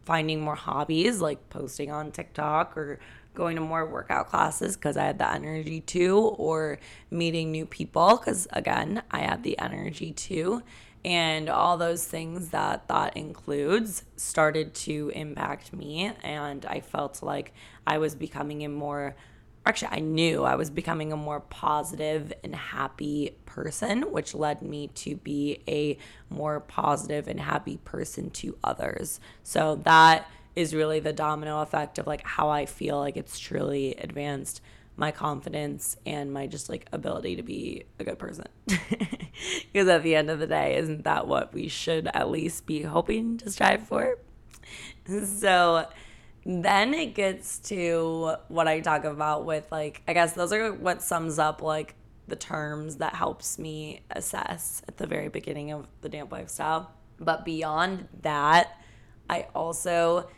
finding 0.05 0.41
more 0.41 0.55
hobbies 0.55 1.21
like 1.21 1.49
posting 1.51 1.91
on 1.91 2.13
TikTok 2.13 2.77
or 2.77 2.99
going 3.37 3.55
to 3.55 3.63
more 3.63 3.87
workout 3.87 4.29
classes 4.29 4.77
because 4.77 4.97
I 4.97 5.05
had 5.05 5.19
the 5.19 5.31
energy 5.31 5.81
to, 5.83 6.19
or 6.19 6.81
meeting 7.11 7.53
new 7.53 7.67
people 7.67 8.17
because, 8.17 8.49
again, 8.53 9.03
I 9.11 9.21
had 9.21 9.45
the 9.45 9.57
energy 9.59 10.11
to. 10.13 10.63
And 11.05 11.49
all 11.49 11.77
those 11.77 12.05
things 12.05 12.49
that 12.49 12.89
that 12.89 13.17
includes 13.17 14.03
started 14.17 14.75
to 14.75 15.13
impact 15.15 15.73
me. 15.73 16.11
And 16.25 16.67
I 16.67 16.81
felt 16.81 17.23
like 17.23 17.53
I 17.87 17.99
was 17.99 18.17
becoming 18.17 18.65
a 18.65 18.69
more, 18.69 19.15
actually, 19.65 19.93
I 19.93 20.01
knew 20.01 20.43
I 20.43 20.57
was 20.57 20.69
becoming 20.69 21.13
a 21.13 21.17
more 21.17 21.39
positive 21.39 22.33
and 22.43 22.57
happy 22.57 23.37
person, 23.45 24.11
which 24.11 24.35
led 24.35 24.63
me 24.63 24.89
to 24.89 25.15
be 25.15 25.63
a 25.69 25.97
more 26.29 26.59
positive 26.59 27.29
and 27.29 27.39
happy 27.39 27.77
person 27.85 28.31
to 28.31 28.59
others. 28.65 29.21
So 29.45 29.77
that 29.85 30.29
is 30.57 30.75
really 30.75 31.01
the 31.01 31.13
domino 31.13 31.61
effect 31.61 31.99
of 31.99 32.07
like 32.07 32.27
how 32.27 32.49
I 32.49 32.67
feel 32.67 32.99
like 32.99 33.17
it's 33.17 33.39
truly 33.39 33.95
advanced 33.95 34.63
my 34.97 35.11
confidence 35.11 35.97
and 36.07 36.33
my 36.33 36.47
just 36.47 36.71
like 36.71 36.87
ability 36.93 37.37
to 37.37 37.43
be 37.43 37.85
a 38.01 38.05
good 38.05 38.19
person. 38.19 38.47
Because 39.71 39.87
at 39.89 40.03
the 40.03 40.17
end 40.17 40.31
of 40.31 40.39
the 40.39 40.47
day, 40.47 40.77
isn't 40.79 41.05
that 41.05 41.27
what 41.27 41.53
we 41.53 41.69
should 41.69 42.09
at 42.15 42.31
least 42.31 42.65
be 42.65 42.81
hoping 42.81 43.37
to 43.39 43.51
strive 43.51 43.87
for? 43.87 44.19
So 45.07 45.87
then 46.45 46.93
it 46.93 47.15
gets 47.15 47.61
to 47.61 48.35
what 48.49 48.67
I 48.67 48.81
talk 48.81 49.05
about 49.05 49.45
with 49.45 49.71
like, 49.71 50.03
I 50.09 50.15
guess 50.15 50.33
those 50.33 50.53
are 50.53 50.73
what 50.73 51.01
sums 51.03 51.39
up 51.39 51.63
like 51.63 51.95
the 52.27 52.35
terms 52.35 52.97
that 52.97 53.15
helps 53.15 53.59
me 53.59 54.01
assess 54.11 54.83
at 54.89 54.97
the 54.97 55.07
very 55.07 55.29
beginning 55.29 55.71
of 55.71 55.87
the 56.01 56.09
damp 56.09 56.33
lifestyle. 56.33 56.91
But 57.21 57.45
beyond 57.45 58.09
that, 58.23 58.81
I 59.31 59.47
also 59.55 60.29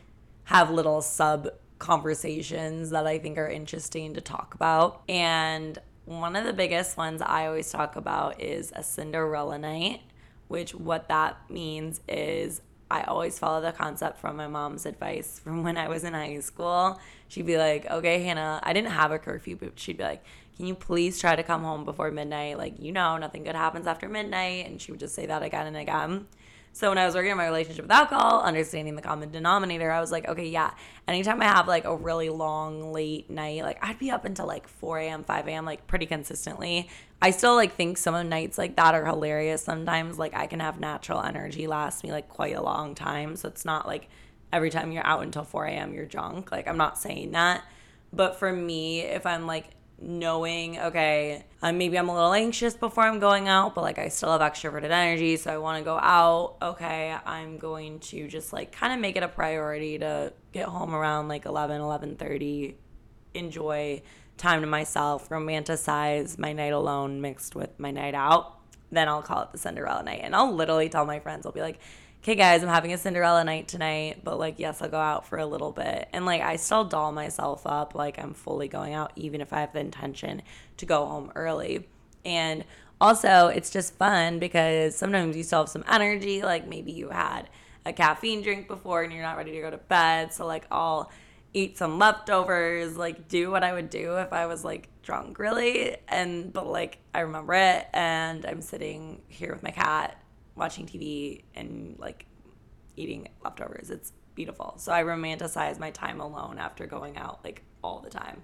have 0.49 0.71
little 0.71 1.02
sub 1.02 1.47
conversations 1.78 2.88
that 2.88 3.07
I 3.07 3.19
think 3.19 3.37
are 3.37 3.47
interesting 3.47 4.14
to 4.14 4.23
talk 4.23 4.55
about. 4.55 5.02
And 5.07 5.78
one 6.07 6.37
of 6.37 6.47
the 6.47 6.55
biggest 6.55 6.97
ones 6.97 7.21
I 7.21 7.47
always 7.47 7.71
talk 7.71 7.97
about 7.97 8.40
is 8.40 8.73
a 8.75 8.83
Cinderella 8.83 9.59
night, 9.59 10.00
which 10.49 10.75
what 10.75 11.09
that 11.09 11.38
means 11.50 12.00
is 12.09 12.62
I 12.90 13.02
always 13.02 13.38
follow 13.38 13.61
the 13.61 13.73
concept 13.73 14.21
from 14.21 14.37
my 14.37 14.47
mom's 14.47 14.87
advice 14.87 15.38
from 15.45 15.64
when 15.64 15.76
I 15.76 15.88
was 15.88 16.02
in 16.02 16.14
high 16.14 16.40
school. 16.40 16.99
She'd 17.28 17.45
be 17.45 17.59
like, 17.59 17.85
okay, 17.90 18.23
Hana, 18.23 18.61
I 18.62 18.73
didn't 18.73 18.93
have 18.93 19.12
a 19.12 19.19
curfew, 19.19 19.57
but 19.57 19.78
she'd 19.78 19.99
be 19.99 20.05
like, 20.05 20.25
can 20.57 20.64
you 20.64 20.75
please 20.75 21.21
try 21.21 21.37
to 21.37 21.43
come 21.43 21.62
home 21.62 21.85
before 21.85 22.11
midnight? 22.11 22.57
Like, 22.57 22.81
you 22.81 22.90
know, 22.90 23.19
nothing 23.19 23.45
good 23.45 23.55
happens 23.55 23.87
after 23.87 24.09
midnight. 24.09 24.67
And 24.67 24.81
she 24.81 24.93
would 24.93 25.00
just 25.00 25.14
say 25.14 25.26
that 25.26 25.43
again 25.43 25.67
and 25.67 25.76
again. 25.76 26.26
So 26.78 26.90
when 26.90 26.99
I 26.99 27.06
was 27.06 27.16
working 27.16 27.32
on 27.32 27.38
my 27.38 27.47
relationship 27.47 27.87
with 27.87 27.90
alcohol, 27.90 28.40
understanding 28.40 28.94
the 28.94 29.02
common 29.02 29.32
denominator, 29.32 29.90
I 29.90 29.99
was 29.99 30.12
like, 30.12 30.28
okay, 30.28 30.47
yeah. 30.47 30.70
Anytime 31.08 31.42
I 31.42 31.47
have 31.47 31.66
like 31.66 31.85
a 31.85 31.97
really 31.97 32.28
long 32.28 32.92
late 32.92 33.28
night, 33.28 33.64
like 33.64 33.85
I'd 33.85 33.99
be 33.99 34.12
up 34.12 34.25
until 34.25 34.47
like 34.47 34.68
4 34.68 34.99
a.m., 35.00 35.25
5 35.25 35.49
a.m., 35.49 35.64
like 35.64 35.88
pretty 35.88 36.06
consistently. 36.06 36.88
I 37.20 37.32
still 37.32 37.56
like 37.56 37.75
think 37.75 37.99
some 37.99 38.14
of 38.14 38.25
nights 38.26 38.58
like 38.58 38.76
that 38.76 38.94
are 38.94 39.04
hilarious. 39.04 39.61
Sometimes 39.61 40.20
like 40.20 40.37
I 40.37 40.47
can 40.47 40.61
have 40.61 40.78
natural 40.78 41.20
energy 41.20 41.66
last 41.66 42.04
me 42.04 42.12
like 42.12 42.28
quite 42.28 42.54
a 42.54 42.62
long 42.62 42.94
time. 42.94 43.35
So 43.35 43.49
it's 43.49 43.64
not 43.64 43.88
like 43.88 44.08
every 44.52 44.70
time 44.70 44.92
you're 44.92 45.04
out 45.04 45.25
until 45.25 45.42
4 45.42 45.64
a.m. 45.64 45.92
you're 45.92 46.06
drunk. 46.06 46.52
Like 46.52 46.68
I'm 46.68 46.78
not 46.78 46.97
saying 46.97 47.32
that. 47.32 47.64
But 48.12 48.37
for 48.37 48.52
me, 48.52 49.00
if 49.00 49.26
I'm 49.26 49.49
like 49.49 49.70
knowing, 50.00 50.78
okay, 50.78 51.45
uh, 51.61 51.73
maybe 51.73 51.99
I'm 51.99 52.09
a 52.09 52.14
little 52.14 52.33
anxious 52.33 52.75
before 52.75 53.05
I'm 53.05 53.19
going 53.19 53.49
out, 53.49 53.75
but 53.75 53.83
like 53.83 53.99
I 53.99 54.09
still 54.09 54.31
have 54.31 54.40
extroverted 54.40 54.90
energy, 54.90 55.37
so 55.37 55.52
I 55.52 55.59
want 55.59 55.78
to 55.78 55.85
go 55.85 55.99
out. 55.99 56.57
Okay, 56.62 57.14
I'm 57.26 57.59
going 57.59 57.99
to 58.00 58.28
just 58.28 58.52
like 58.52 58.73
kind 58.73 58.93
of 58.93 59.00
make 59.00 59.17
it 59.17 59.23
a 59.23 59.28
priority 59.28 59.99
to 59.99 60.33
get 60.52 60.67
home 60.67 60.95
around 60.95 61.28
like 61.28 61.47
11, 61.47 61.81
11:30, 61.81 62.75
enjoy 63.35 64.02
time 64.37 64.61
to 64.61 64.67
myself, 64.67 65.28
romanticize 65.28 66.38
my 66.38 66.52
night 66.52 66.73
alone 66.73 67.21
mixed 67.21 67.57
with 67.57 67.78
my 67.78 67.90
night 67.90 68.14
out. 68.14 68.55
Then 68.90 69.09
I'll 69.09 69.23
call 69.23 69.43
it 69.43 69.52
the 69.52 69.59
Cinderella 69.59 70.02
night. 70.02 70.21
And 70.23 70.35
I'll 70.35 70.55
literally 70.55 70.88
tell 70.88 71.05
my 71.05 71.19
friends, 71.19 71.45
I'll 71.45 71.52
be 71.52 71.61
like, 71.61 71.81
okay, 72.22 72.34
guys, 72.34 72.62
I'm 72.62 72.68
having 72.68 72.92
a 72.92 72.98
Cinderella 72.98 73.44
night 73.44 73.68
tonight, 73.68 74.20
but 74.25 74.38
like, 74.38 74.58
yes, 74.58 74.82
I'll 74.82 74.88
go 74.88 74.98
out 74.98 75.26
for 75.26 75.38
a 75.38 75.46
little 75.46 75.72
bit. 75.72 76.08
And 76.12 76.26
like, 76.26 76.42
I 76.42 76.56
still 76.56 76.84
doll 76.84 77.12
myself 77.12 77.66
up 77.66 77.94
like 77.94 78.18
I'm 78.18 78.34
fully 78.34 78.68
going 78.68 78.94
out, 78.94 79.12
even 79.16 79.40
if 79.40 79.52
I 79.52 79.60
have 79.60 79.72
the 79.72 79.80
intention 79.80 80.42
to 80.78 80.87
go 80.87 81.06
home 81.06 81.32
early. 81.34 81.88
And 82.25 82.64
also, 83.00 83.46
it's 83.46 83.70
just 83.70 83.94
fun 83.94 84.38
because 84.38 84.96
sometimes 84.96 85.37
you 85.37 85.42
still 85.42 85.60
have 85.60 85.68
some 85.68 85.84
energy. 85.88 86.42
Like, 86.42 86.66
maybe 86.66 86.92
you 86.92 87.10
had 87.10 87.48
a 87.87 87.92
caffeine 87.92 88.42
drink 88.42 88.66
before 88.66 89.02
and 89.02 89.12
you're 89.12 89.22
not 89.22 89.37
ready 89.37 89.52
to 89.52 89.60
go 89.60 89.70
to 89.70 89.78
bed. 89.78 90.32
So, 90.32 90.44
like, 90.46 90.66
I'll 90.70 91.10
eat 91.54 91.78
some 91.78 91.98
leftovers, 91.98 92.96
like, 92.96 93.28
do 93.28 93.50
what 93.50 93.62
I 93.62 93.72
would 93.72 93.88
do 93.88 94.16
if 94.18 94.32
I 94.32 94.46
was 94.46 94.64
like 94.64 94.88
drunk, 95.02 95.38
really. 95.38 95.96
And, 96.08 96.52
but 96.52 96.66
like, 96.66 96.98
I 97.14 97.20
remember 97.20 97.54
it. 97.54 97.87
And 97.94 98.44
I'm 98.44 98.60
sitting 98.60 99.22
here 99.28 99.52
with 99.52 99.62
my 99.62 99.70
cat 99.70 100.20
watching 100.59 100.87
TV 100.87 101.43
and 101.55 101.97
like 101.99 102.27
eating 102.97 103.29
leftovers. 103.43 103.91
It's 103.91 104.12
beautiful. 104.35 104.75
So 104.79 104.93
I 104.93 105.03
romanticize 105.03 105.79
my 105.79 105.91
time 105.91 106.21
alone 106.21 106.59
after 106.59 106.87
going 106.87 107.17
out 107.17 107.45
like 107.45 107.62
all 107.83 108.00
the 108.00 108.11
time. 108.11 108.43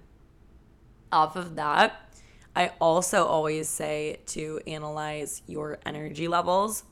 Off 1.11 1.35
of 1.35 1.55
that, 1.55 2.13
I 2.55 2.71
also 2.79 3.25
always 3.25 3.69
say 3.69 4.19
to 4.27 4.59
analyze 4.65 5.41
your 5.47 5.79
energy 5.85 6.27
levels. 6.27 6.83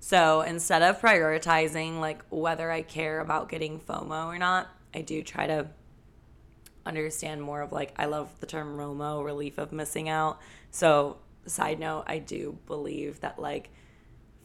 So 0.00 0.40
instead 0.40 0.82
of 0.82 1.00
prioritizing 1.00 2.00
like 2.00 2.24
whether 2.30 2.70
I 2.70 2.82
care 2.82 3.20
about 3.20 3.48
getting 3.48 3.78
FOMO 3.78 4.26
or 4.26 4.38
not, 4.38 4.68
I 4.94 5.02
do 5.02 5.22
try 5.22 5.46
to 5.46 5.68
understand 6.84 7.42
more 7.42 7.62
of 7.62 7.72
like 7.72 7.94
I 7.96 8.06
love 8.06 8.28
the 8.40 8.46
term 8.46 8.76
ROMO, 8.76 9.24
relief 9.24 9.58
of 9.58 9.72
missing 9.72 10.08
out. 10.08 10.40
So 10.70 11.18
side 11.46 11.78
note, 11.78 12.04
I 12.06 12.18
do 12.18 12.58
believe 12.66 13.20
that 13.20 13.38
like 13.38 13.70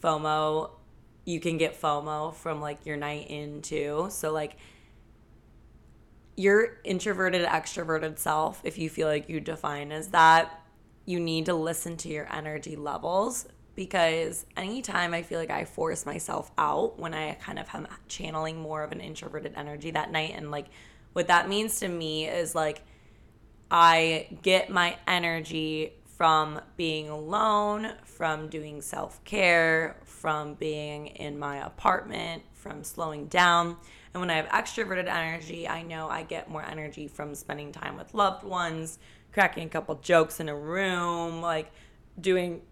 FOMO, 0.02 0.72
you 1.26 1.40
can 1.40 1.58
get 1.58 1.80
FOMO 1.80 2.34
from 2.34 2.62
like 2.62 2.86
your 2.86 2.98
night 2.98 3.30
in 3.30 3.62
too. 3.62 4.08
So 4.10 4.32
like 4.32 4.58
your 6.36 6.78
introverted 6.84 7.46
extroverted 7.46 8.20
self, 8.20 8.62
if 8.64 8.78
you 8.78 8.90
feel 8.90 9.08
like 9.08 9.28
you 9.28 9.40
define 9.40 9.92
as 9.92 10.10
that, 10.10 10.62
you 11.06 11.20
need 11.20 11.46
to 11.46 11.54
listen 11.54 11.98
to 11.98 12.10
your 12.10 12.32
energy 12.32 12.76
levels 12.76 13.48
because 13.76 14.46
anytime 14.58 15.14
I 15.14 15.22
feel 15.22 15.40
like 15.40 15.52
I 15.52 15.64
force 15.64 16.06
myself 16.06 16.52
out 16.58 17.00
when 17.00 17.14
I 17.14 17.34
kind 17.36 17.60
of 17.60 17.68
am 17.74 17.88
channeling 18.08 18.58
more 18.60 18.84
of 18.84 18.92
an 18.92 19.00
introverted 19.00 19.54
energy 19.56 19.92
that 19.92 20.12
night 20.12 20.34
and 20.36 20.52
like 20.52 20.66
what 21.14 21.28
that 21.28 21.48
means 21.48 21.80
to 21.80 21.88
me 21.88 22.28
is 22.28 22.56
like 22.56 22.82
I 23.70 24.28
get 24.42 24.70
my 24.70 24.98
energy 25.08 25.94
from 26.18 26.60
being 26.78 27.10
alone, 27.10 27.94
from 28.04 28.50
doing 28.50 28.82
self 28.82 29.24
care, 29.24 29.98
from 30.04 30.56
being 30.56 31.08
in 31.08 31.38
my 31.38 31.58
apartment, 31.58 32.42
from 32.54 32.84
slowing 32.84 33.28
down. 33.28 33.78
And 34.14 34.22
when 34.22 34.32
I 34.32 34.38
have 34.38 34.48
extroverted 34.48 35.08
energy, 35.08 35.68
I 35.68 35.84
know 35.84 36.10
I 36.10 36.24
get 36.24 36.50
more 36.50 36.66
energy 36.66 37.08
from 37.08 37.36
spending 37.36 37.72
time 37.72 37.96
with 37.98 38.16
loved 38.16 38.44
ones, 38.44 38.98
cracking 39.32 39.68
a 39.68 39.70
couple 39.70 39.94
jokes 39.96 40.40
in 40.40 40.50
a 40.50 40.56
room, 40.56 41.40
like 41.40 41.72
doing 42.20 42.64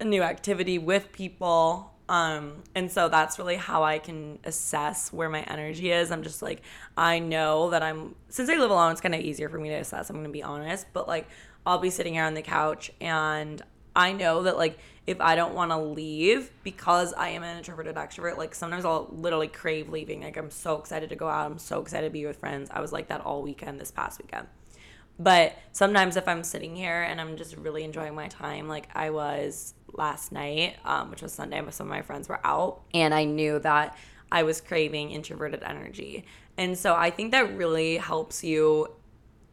a 0.00 0.04
new 0.04 0.22
activity 0.22 0.78
with 0.78 1.12
people. 1.12 1.92
Um, 2.08 2.62
and 2.74 2.90
so 2.90 3.10
that's 3.10 3.38
really 3.38 3.56
how 3.56 3.82
I 3.82 3.98
can 3.98 4.38
assess 4.44 5.12
where 5.12 5.28
my 5.28 5.42
energy 5.42 5.90
is. 5.92 6.10
I'm 6.10 6.22
just 6.22 6.40
like, 6.40 6.62
I 6.96 7.18
know 7.18 7.68
that 7.70 7.82
I'm, 7.82 8.14
since 8.30 8.48
I 8.48 8.56
live 8.56 8.70
alone, 8.70 8.92
it's 8.92 9.02
kind 9.02 9.14
of 9.14 9.20
easier 9.20 9.50
for 9.50 9.58
me 9.58 9.68
to 9.68 9.74
assess. 9.74 10.08
I'm 10.08 10.16
going 10.16 10.24
to 10.24 10.32
be 10.32 10.42
honest. 10.42 10.86
But 10.94 11.08
like, 11.08 11.28
I'll 11.66 11.78
be 11.78 11.90
sitting 11.90 12.14
here 12.14 12.24
on 12.24 12.34
the 12.34 12.42
couch 12.42 12.92
and 13.00 13.60
I 13.94 14.12
know 14.12 14.44
that 14.44 14.56
like 14.56 14.78
if 15.06 15.20
I 15.20 15.36
don't 15.36 15.54
want 15.54 15.70
to 15.70 15.78
leave 15.78 16.50
because 16.62 17.12
I 17.14 17.30
am 17.30 17.42
an 17.42 17.56
introverted 17.56 17.96
extrovert, 17.96 18.36
like 18.36 18.54
sometimes 18.54 18.84
I'll 18.84 19.08
literally 19.10 19.48
crave 19.48 19.88
leaving. 19.88 20.22
Like 20.22 20.36
I'm 20.36 20.50
so 20.50 20.78
excited 20.78 21.10
to 21.10 21.16
go 21.16 21.28
out. 21.28 21.50
I'm 21.50 21.58
so 21.58 21.80
excited 21.80 22.06
to 22.06 22.12
be 22.12 22.26
with 22.26 22.36
friends. 22.36 22.70
I 22.72 22.80
was 22.80 22.92
like 22.92 23.08
that 23.08 23.20
all 23.22 23.42
weekend 23.42 23.80
this 23.80 23.90
past 23.90 24.20
weekend. 24.22 24.46
But 25.18 25.56
sometimes 25.72 26.16
if 26.16 26.28
I'm 26.28 26.44
sitting 26.44 26.76
here 26.76 27.02
and 27.02 27.20
I'm 27.20 27.36
just 27.36 27.56
really 27.56 27.84
enjoying 27.84 28.14
my 28.14 28.28
time, 28.28 28.68
like 28.68 28.88
I 28.94 29.10
was 29.10 29.74
last 29.92 30.30
night, 30.30 30.76
um, 30.84 31.10
which 31.10 31.22
was 31.22 31.32
Sunday, 31.32 31.62
some 31.70 31.86
of 31.86 31.90
my 31.90 32.02
friends 32.02 32.28
were 32.28 32.40
out, 32.44 32.82
and 32.92 33.14
I 33.14 33.24
knew 33.24 33.58
that 33.60 33.96
I 34.30 34.42
was 34.42 34.60
craving 34.60 35.12
introverted 35.12 35.62
energy. 35.62 36.26
And 36.58 36.76
so 36.76 36.94
I 36.94 37.10
think 37.10 37.32
that 37.32 37.56
really 37.56 37.96
helps 37.96 38.44
you 38.44 38.88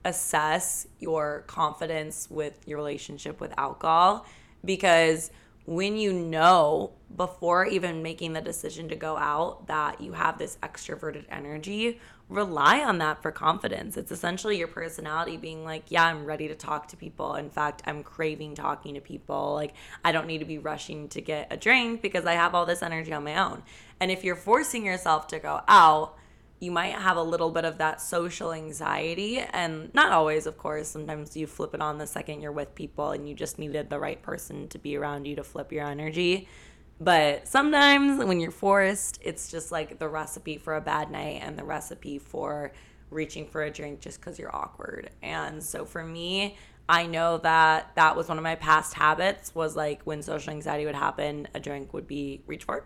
assess 0.05 0.87
your 0.99 1.43
confidence 1.47 2.27
with 2.29 2.67
your 2.67 2.77
relationship 2.77 3.39
with 3.39 3.53
alcohol 3.57 4.25
because 4.65 5.31
when 5.65 5.95
you 5.97 6.11
know 6.11 6.91
before 7.15 7.65
even 7.65 8.03
making 8.03 8.33
the 8.33 8.41
decision 8.41 8.89
to 8.89 8.95
go 8.95 9.17
out 9.17 9.67
that 9.67 10.01
you 10.01 10.11
have 10.11 10.37
this 10.37 10.57
extroverted 10.61 11.23
energy, 11.29 11.99
rely 12.27 12.79
on 12.81 12.97
that 12.97 13.21
for 13.21 13.31
confidence. 13.31 13.95
It's 13.95 14.11
essentially 14.11 14.57
your 14.57 14.67
personality 14.67 15.37
being 15.37 15.63
like, 15.63 15.83
yeah, 15.89 16.05
I'm 16.05 16.25
ready 16.25 16.47
to 16.47 16.55
talk 16.55 16.87
to 16.89 16.97
people. 16.97 17.35
In 17.35 17.49
fact, 17.49 17.81
I'm 17.85 18.03
craving 18.03 18.55
talking 18.55 18.95
to 18.95 19.01
people. 19.01 19.53
Like, 19.53 19.73
I 20.03 20.11
don't 20.11 20.27
need 20.27 20.39
to 20.39 20.45
be 20.45 20.57
rushing 20.57 21.07
to 21.09 21.21
get 21.21 21.47
a 21.51 21.57
drink 21.57 22.01
because 22.01 22.25
I 22.25 22.33
have 22.33 22.55
all 22.55 22.65
this 22.65 22.81
energy 22.81 23.13
on 23.13 23.23
my 23.23 23.37
own. 23.37 23.63
And 23.99 24.11
if 24.11 24.23
you're 24.23 24.35
forcing 24.35 24.85
yourself 24.85 25.27
to 25.27 25.39
go 25.39 25.61
out, 25.67 26.17
you 26.63 26.71
might 26.71 26.93
have 26.93 27.17
a 27.17 27.21
little 27.21 27.51
bit 27.51 27.65
of 27.65 27.77
that 27.79 28.01
social 28.01 28.53
anxiety 28.53 29.39
and 29.39 29.93
not 29.93 30.13
always 30.13 30.45
of 30.45 30.57
course. 30.57 30.87
Sometimes 30.87 31.35
you 31.35 31.45
flip 31.45 31.73
it 31.73 31.81
on 31.81 31.97
the 31.97 32.07
second 32.07 32.41
you're 32.41 32.53
with 32.53 32.73
people 32.73 33.11
and 33.11 33.27
you 33.27 33.35
just 33.35 33.59
needed 33.59 33.89
the 33.89 33.99
right 33.99 34.21
person 34.21 34.69
to 34.69 34.79
be 34.79 34.95
around 34.95 35.25
you 35.25 35.35
to 35.35 35.43
flip 35.43 35.71
your 35.73 35.85
energy. 35.85 36.47
But 37.01 37.47
sometimes 37.47 38.23
when 38.23 38.39
you're 38.39 38.51
forced 38.51 39.19
it's 39.21 39.51
just 39.51 39.71
like 39.71 39.99
the 39.99 40.07
recipe 40.07 40.57
for 40.57 40.75
a 40.75 40.81
bad 40.81 41.11
night 41.11 41.41
and 41.43 41.59
the 41.59 41.65
recipe 41.65 42.17
for 42.17 42.71
reaching 43.09 43.45
for 43.45 43.63
a 43.63 43.69
drink 43.69 43.99
just 43.99 44.21
because 44.21 44.39
you're 44.39 44.55
awkward. 44.55 45.09
And 45.21 45.61
so 45.61 45.85
for 45.85 46.03
me 46.03 46.57
i 46.89 47.05
know 47.07 47.37
that 47.37 47.89
that 47.95 48.13
was 48.13 48.27
one 48.27 48.37
of 48.37 48.43
my 48.43 48.55
past 48.55 48.93
habits 48.93 49.55
was 49.55 49.73
like 49.73 50.01
when 50.03 50.21
social 50.21 50.51
anxiety 50.51 50.85
would 50.85 50.93
happen 50.93 51.47
a 51.53 51.59
drink 51.59 51.93
would 51.93 52.07
be 52.07 52.41
reached 52.47 52.65
for. 52.65 52.85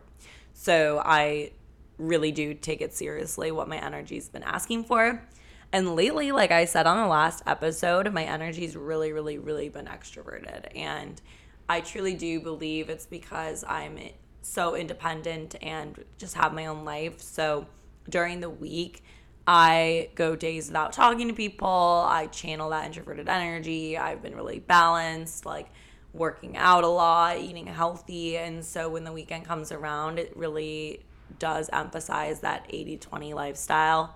So 0.53 1.01
i 1.03 1.51
really 1.97 2.31
do 2.31 2.53
take 2.53 2.81
it 2.81 2.93
seriously 2.93 3.51
what 3.51 3.67
my 3.67 3.77
energy's 3.77 4.29
been 4.29 4.43
asking 4.43 4.83
for. 4.83 5.27
And 5.73 5.95
lately, 5.95 6.31
like 6.31 6.51
I 6.51 6.65
said 6.65 6.87
on 6.87 6.97
the 6.97 7.07
last 7.07 7.43
episode, 7.45 8.11
my 8.13 8.23
energy's 8.23 8.75
really, 8.75 9.11
really, 9.11 9.37
really 9.37 9.69
been 9.69 9.85
extroverted. 9.85 10.67
And 10.75 11.21
I 11.67 11.81
truly 11.81 12.13
do 12.13 12.39
believe 12.39 12.89
it's 12.89 13.05
because 13.05 13.65
I'm 13.67 13.99
so 14.41 14.75
independent 14.75 15.55
and 15.61 16.03
just 16.17 16.35
have 16.35 16.53
my 16.53 16.67
own 16.67 16.85
life. 16.85 17.19
So 17.19 17.67
during 18.09 18.39
the 18.39 18.49
week, 18.49 19.03
I 19.45 20.09
go 20.15 20.35
days 20.35 20.67
without 20.67 20.93
talking 20.93 21.27
to 21.27 21.33
people. 21.33 22.05
I 22.07 22.27
channel 22.27 22.69
that 22.69 22.85
introverted 22.85 23.27
energy. 23.27 23.97
I've 23.97 24.21
been 24.21 24.35
really 24.35 24.59
balanced, 24.59 25.45
like 25.45 25.67
working 26.13 26.55
out 26.55 26.83
a 26.83 26.87
lot, 26.87 27.39
eating 27.39 27.67
healthy. 27.67 28.37
And 28.37 28.63
so 28.63 28.89
when 28.89 29.03
the 29.03 29.11
weekend 29.11 29.45
comes 29.45 29.71
around, 29.71 30.19
it 30.19 30.35
really 30.35 31.05
does 31.39 31.69
emphasize 31.71 32.41
that 32.41 32.65
80 32.69 32.97
20 32.97 33.33
lifestyle 33.33 34.15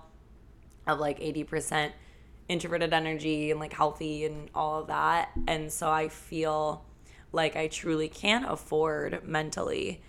of 0.86 0.98
like 0.98 1.20
80% 1.20 1.92
introverted 2.48 2.92
energy 2.92 3.50
and 3.50 3.60
like 3.60 3.72
healthy 3.72 4.24
and 4.24 4.50
all 4.54 4.80
of 4.80 4.88
that. 4.88 5.30
And 5.46 5.72
so 5.72 5.90
I 5.90 6.08
feel 6.08 6.84
like 7.32 7.56
I 7.56 7.68
truly 7.68 8.08
can't 8.08 8.50
afford 8.50 9.26
mentally 9.26 10.02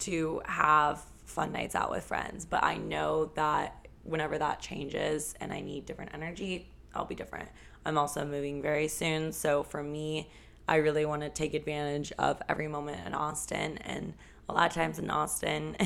to 0.00 0.40
have 0.46 1.02
fun 1.24 1.52
nights 1.52 1.74
out 1.74 1.90
with 1.90 2.04
friends. 2.04 2.44
But 2.44 2.64
I 2.64 2.76
know 2.76 3.32
that 3.34 3.86
whenever 4.02 4.38
that 4.38 4.60
changes 4.60 5.34
and 5.40 5.52
I 5.52 5.60
need 5.60 5.86
different 5.86 6.12
energy, 6.14 6.68
I'll 6.94 7.04
be 7.04 7.14
different. 7.14 7.48
I'm 7.84 7.98
also 7.98 8.24
moving 8.24 8.62
very 8.62 8.88
soon. 8.88 9.32
So 9.32 9.62
for 9.62 9.82
me, 9.82 10.30
I 10.66 10.76
really 10.76 11.04
want 11.04 11.22
to 11.22 11.28
take 11.28 11.54
advantage 11.54 12.12
of 12.18 12.40
every 12.48 12.68
moment 12.68 13.06
in 13.06 13.14
Austin. 13.14 13.78
And 13.78 14.14
a 14.50 14.52
lot 14.52 14.66
of 14.66 14.74
times 14.74 14.98
in 14.98 15.10
Austin, 15.10 15.76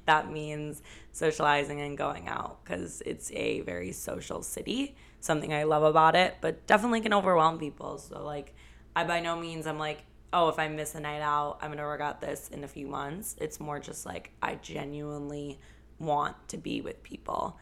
that 0.06 0.30
means 0.30 0.82
socializing 1.12 1.80
and 1.80 1.96
going 1.96 2.28
out 2.28 2.64
because 2.64 3.02
it's 3.04 3.30
a 3.32 3.60
very 3.60 3.92
social 3.92 4.42
city. 4.42 4.94
Something 5.20 5.52
I 5.52 5.64
love 5.64 5.82
about 5.82 6.16
it, 6.16 6.36
but 6.40 6.66
definitely 6.66 7.00
can 7.00 7.12
overwhelm 7.12 7.58
people. 7.58 7.98
So, 7.98 8.24
like, 8.24 8.54
I 8.94 9.04
by 9.04 9.20
no 9.20 9.36
means 9.36 9.66
I'm 9.66 9.78
like, 9.78 10.02
oh, 10.32 10.48
if 10.48 10.58
I 10.58 10.68
miss 10.68 10.94
a 10.94 11.00
night 11.00 11.20
out, 11.20 11.58
I'm 11.60 11.70
gonna 11.70 11.86
regret 11.86 12.20
this 12.20 12.48
in 12.48 12.64
a 12.64 12.68
few 12.68 12.86
months. 12.86 13.36
It's 13.40 13.60
more 13.60 13.78
just 13.78 14.06
like 14.06 14.32
I 14.42 14.56
genuinely 14.56 15.58
want 15.98 16.36
to 16.48 16.56
be 16.56 16.80
with 16.80 17.02
people. 17.02 17.58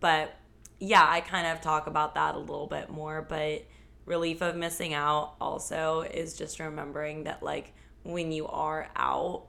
But 0.00 0.34
yeah, 0.78 1.06
I 1.06 1.20
kind 1.20 1.46
of 1.46 1.60
talk 1.60 1.86
about 1.86 2.14
that 2.14 2.34
a 2.34 2.38
little 2.38 2.66
bit 2.66 2.90
more, 2.90 3.22
but 3.22 3.66
relief 4.06 4.40
of 4.40 4.56
missing 4.56 4.94
out 4.94 5.34
also 5.40 6.00
is 6.00 6.34
just 6.34 6.58
remembering 6.58 7.24
that 7.24 7.42
like 7.42 7.72
when 8.02 8.32
you 8.32 8.46
are 8.48 8.88
out, 8.96 9.46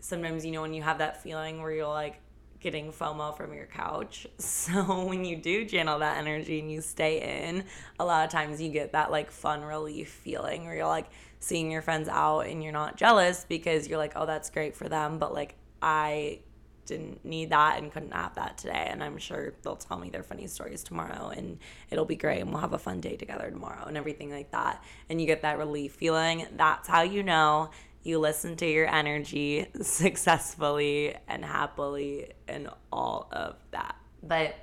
sometimes 0.00 0.44
you 0.44 0.52
know 0.52 0.62
when 0.62 0.74
you 0.74 0.82
have 0.82 0.98
that 0.98 1.22
feeling 1.22 1.60
where 1.60 1.72
you're 1.72 1.86
like 1.86 2.20
getting 2.60 2.92
FOMO 2.92 3.36
from 3.36 3.54
your 3.54 3.66
couch. 3.66 4.26
So 4.38 5.04
when 5.04 5.24
you 5.24 5.36
do 5.36 5.64
channel 5.64 6.00
that 6.00 6.18
energy 6.18 6.58
and 6.58 6.70
you 6.70 6.80
stay 6.80 7.46
in, 7.46 7.64
a 7.98 8.04
lot 8.04 8.24
of 8.24 8.30
times 8.30 8.60
you 8.60 8.70
get 8.70 8.92
that 8.92 9.10
like 9.10 9.30
fun 9.30 9.62
relief 9.62 10.10
feeling 10.10 10.64
where 10.64 10.74
you're 10.74 10.86
like 10.86 11.06
seeing 11.40 11.70
your 11.70 11.82
friends 11.82 12.08
out 12.08 12.40
and 12.40 12.62
you're 12.62 12.72
not 12.72 12.96
jealous 12.96 13.46
because 13.48 13.88
you're 13.88 13.98
like, 13.98 14.12
oh, 14.16 14.26
that's 14.26 14.50
great 14.50 14.76
for 14.76 14.88
them. 14.88 15.18
But 15.18 15.32
like, 15.32 15.54
I 15.80 16.40
didn't 16.86 17.24
need 17.24 17.50
that 17.50 17.78
and 17.78 17.92
couldn't 17.92 18.12
have 18.12 18.34
that 18.34 18.58
today. 18.58 18.88
And 18.90 19.02
I'm 19.02 19.18
sure 19.18 19.54
they'll 19.62 19.76
tell 19.76 19.98
me 19.98 20.10
their 20.10 20.22
funny 20.22 20.46
stories 20.46 20.82
tomorrow 20.82 21.28
and 21.28 21.58
it'll 21.90 22.04
be 22.04 22.16
great 22.16 22.40
and 22.40 22.50
we'll 22.50 22.60
have 22.60 22.72
a 22.72 22.78
fun 22.78 23.00
day 23.00 23.16
together 23.16 23.50
tomorrow 23.50 23.84
and 23.86 23.96
everything 23.96 24.30
like 24.30 24.50
that. 24.50 24.82
And 25.08 25.20
you 25.20 25.26
get 25.26 25.42
that 25.42 25.58
relief 25.58 25.92
feeling. 25.92 26.46
That's 26.56 26.88
how 26.88 27.02
you 27.02 27.22
know 27.22 27.70
you 28.02 28.18
listen 28.18 28.56
to 28.56 28.66
your 28.66 28.86
energy 28.86 29.66
successfully 29.82 31.14
and 31.26 31.44
happily 31.44 32.32
and 32.46 32.68
all 32.92 33.28
of 33.32 33.56
that. 33.70 33.96
But 34.22 34.56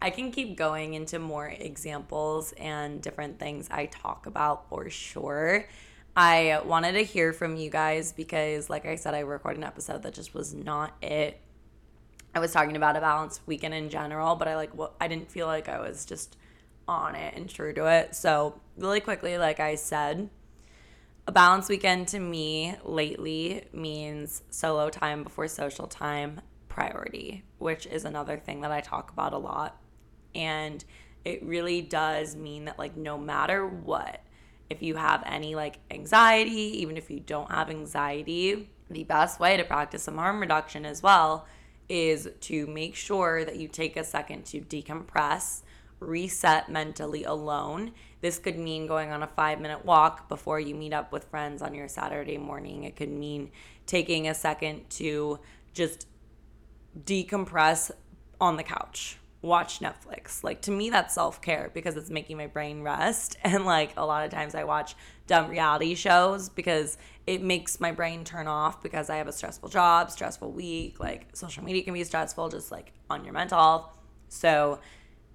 I 0.00 0.10
can 0.10 0.32
keep 0.32 0.56
going 0.56 0.94
into 0.94 1.18
more 1.18 1.46
examples 1.48 2.52
and 2.52 3.00
different 3.00 3.38
things 3.38 3.68
I 3.70 3.86
talk 3.86 4.26
about 4.26 4.68
for 4.68 4.90
sure. 4.90 5.68
I 6.16 6.60
wanted 6.64 6.92
to 6.92 7.04
hear 7.04 7.32
from 7.32 7.56
you 7.56 7.70
guys 7.70 8.12
because, 8.12 8.68
like 8.68 8.84
I 8.84 8.96
said, 8.96 9.14
I 9.14 9.20
recorded 9.20 9.58
an 9.58 9.64
episode 9.64 10.02
that 10.02 10.12
just 10.12 10.34
was 10.34 10.52
not 10.52 10.96
it. 11.00 11.40
I 12.34 12.40
was 12.40 12.52
talking 12.52 12.76
about 12.76 12.96
a 12.96 13.00
balanced 13.00 13.42
weekend 13.46 13.74
in 13.74 13.88
general, 13.88 14.36
but 14.36 14.48
I 14.48 14.56
like 14.56 14.76
well, 14.76 14.94
I 15.00 15.08
didn't 15.08 15.30
feel 15.30 15.46
like 15.46 15.68
I 15.68 15.80
was 15.80 16.04
just 16.04 16.36
on 16.88 17.14
it 17.14 17.34
and 17.34 17.48
true 17.48 17.72
to 17.72 17.86
it. 17.86 18.14
So, 18.14 18.60
really 18.76 19.00
quickly, 19.00 19.38
like 19.38 19.60
I 19.60 19.76
said, 19.76 20.28
a 21.32 21.34
balanced 21.34 21.70
weekend 21.70 22.06
to 22.06 22.20
me 22.20 22.74
lately 22.84 23.64
means 23.72 24.42
solo 24.50 24.90
time 24.90 25.22
before 25.22 25.48
social 25.48 25.86
time 25.86 26.42
priority, 26.68 27.42
which 27.56 27.86
is 27.86 28.04
another 28.04 28.36
thing 28.36 28.60
that 28.60 28.70
I 28.70 28.82
talk 28.82 29.10
about 29.10 29.32
a 29.32 29.38
lot. 29.38 29.80
And 30.34 30.84
it 31.24 31.42
really 31.42 31.80
does 31.80 32.36
mean 32.36 32.66
that, 32.66 32.78
like, 32.78 32.98
no 32.98 33.16
matter 33.16 33.66
what, 33.66 34.20
if 34.68 34.82
you 34.82 34.96
have 34.96 35.22
any 35.24 35.54
like 35.54 35.78
anxiety, 35.90 36.82
even 36.82 36.98
if 36.98 37.10
you 37.10 37.20
don't 37.20 37.50
have 37.50 37.70
anxiety, 37.70 38.68
the 38.90 39.04
best 39.04 39.40
way 39.40 39.56
to 39.56 39.64
practice 39.64 40.02
some 40.02 40.18
harm 40.18 40.38
reduction 40.38 40.84
as 40.84 41.02
well 41.02 41.46
is 41.88 42.28
to 42.40 42.66
make 42.66 42.94
sure 42.94 43.42
that 43.46 43.56
you 43.56 43.68
take 43.68 43.96
a 43.96 44.04
second 44.04 44.44
to 44.44 44.60
decompress, 44.60 45.62
reset 45.98 46.68
mentally 46.68 47.24
alone. 47.24 47.92
This 48.22 48.38
could 48.38 48.58
mean 48.58 48.86
going 48.86 49.10
on 49.10 49.22
a 49.22 49.26
five 49.26 49.60
minute 49.60 49.84
walk 49.84 50.28
before 50.28 50.58
you 50.58 50.74
meet 50.74 50.94
up 50.94 51.12
with 51.12 51.24
friends 51.24 51.60
on 51.60 51.74
your 51.74 51.88
Saturday 51.88 52.38
morning. 52.38 52.84
It 52.84 52.96
could 52.96 53.10
mean 53.10 53.50
taking 53.84 54.28
a 54.28 54.34
second 54.34 54.88
to 54.90 55.40
just 55.74 56.06
decompress 57.04 57.90
on 58.40 58.56
the 58.56 58.62
couch 58.62 59.18
watch 59.42 59.80
Netflix. 59.80 60.42
Like 60.44 60.62
to 60.62 60.70
me 60.70 60.88
that's 60.88 61.14
self-care 61.14 61.70
because 61.74 61.96
it's 61.96 62.10
making 62.10 62.36
my 62.36 62.46
brain 62.46 62.82
rest 62.82 63.36
and 63.44 63.66
like 63.66 63.92
a 63.96 64.06
lot 64.06 64.24
of 64.24 64.30
times 64.30 64.54
I 64.54 64.64
watch 64.64 64.94
dumb 65.26 65.50
reality 65.50 65.94
shows 65.94 66.48
because 66.48 66.96
it 67.26 67.42
makes 67.42 67.80
my 67.80 67.92
brain 67.92 68.24
turn 68.24 68.46
off 68.46 68.82
because 68.82 69.10
I 69.10 69.16
have 69.16 69.28
a 69.28 69.32
stressful 69.32 69.68
job, 69.68 70.10
stressful 70.10 70.50
week, 70.52 71.00
like 71.00 71.26
social 71.34 71.64
media 71.64 71.82
can 71.82 71.94
be 71.94 72.04
stressful 72.04 72.48
just 72.48 72.70
like 72.70 72.92
on 73.10 73.24
your 73.24 73.34
mental 73.34 73.58
health. 73.58 73.98
So 74.28 74.78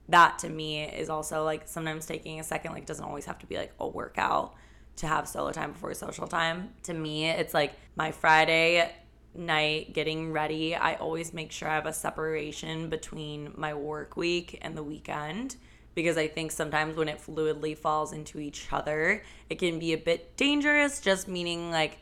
that 0.09 0.39
to 0.39 0.49
me 0.49 0.83
is 0.83 1.09
also 1.09 1.43
like 1.43 1.67
sometimes 1.67 2.05
taking 2.05 2.39
a 2.39 2.43
second 2.43 2.73
like 2.73 2.85
doesn't 2.85 3.03
always 3.03 3.25
have 3.25 3.39
to 3.39 3.45
be 3.45 3.57
like 3.57 3.73
a 3.79 3.87
workout 3.87 4.55
to 4.97 5.07
have 5.07 5.27
solo 5.27 5.51
time 5.51 5.71
before 5.71 5.93
social 5.93 6.27
time. 6.27 6.69
To 6.83 6.93
me, 6.93 7.29
it's 7.29 7.53
like 7.53 7.73
my 7.95 8.11
Friday 8.11 8.91
night 9.35 9.93
getting 9.93 10.31
ready, 10.31 10.75
I 10.75 10.95
always 10.95 11.33
make 11.33 11.51
sure 11.51 11.67
I 11.67 11.75
have 11.75 11.85
a 11.85 11.93
separation 11.93 12.89
between 12.89 13.53
my 13.55 13.73
work 13.73 14.17
week 14.17 14.57
and 14.61 14.75
the 14.75 14.83
weekend 14.83 15.55
because 15.93 16.17
I 16.17 16.27
think 16.27 16.51
sometimes 16.51 16.95
when 16.95 17.07
it 17.07 17.19
fluidly 17.19 17.77
falls 17.77 18.13
into 18.13 18.39
each 18.39 18.67
other, 18.71 19.23
it 19.49 19.59
can 19.59 19.79
be 19.79 19.93
a 19.93 19.97
bit 19.97 20.37
dangerous, 20.37 21.01
just 21.01 21.27
meaning 21.27 21.71
like 21.71 21.99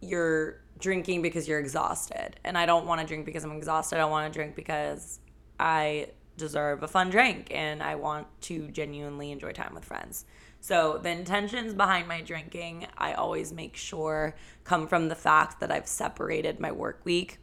you're 0.00 0.60
drinking 0.78 1.22
because 1.22 1.46
you're 1.46 1.60
exhausted. 1.60 2.36
And 2.44 2.58
I 2.58 2.66
don't 2.66 2.86
want 2.86 3.00
to 3.00 3.06
drink 3.06 3.24
because 3.24 3.44
I'm 3.44 3.52
exhausted. 3.52 3.98
I 3.98 4.04
want 4.06 4.32
to 4.32 4.36
drink 4.36 4.56
because 4.56 5.20
I 5.58 6.08
deserve 6.42 6.82
a 6.82 6.88
fun 6.88 7.08
drink 7.08 7.48
and 7.52 7.82
I 7.82 7.94
want 7.94 8.26
to 8.42 8.68
genuinely 8.68 9.30
enjoy 9.30 9.52
time 9.52 9.74
with 9.74 9.84
friends. 9.84 10.24
So 10.60 10.98
the 11.00 11.10
intentions 11.10 11.72
behind 11.72 12.08
my 12.08 12.20
drinking, 12.20 12.88
I 12.98 13.12
always 13.14 13.52
make 13.52 13.76
sure 13.76 14.34
come 14.64 14.88
from 14.88 15.08
the 15.08 15.14
fact 15.14 15.60
that 15.60 15.70
I've 15.70 15.86
separated 15.86 16.58
my 16.58 16.72
work 16.72 17.00
week. 17.04 17.38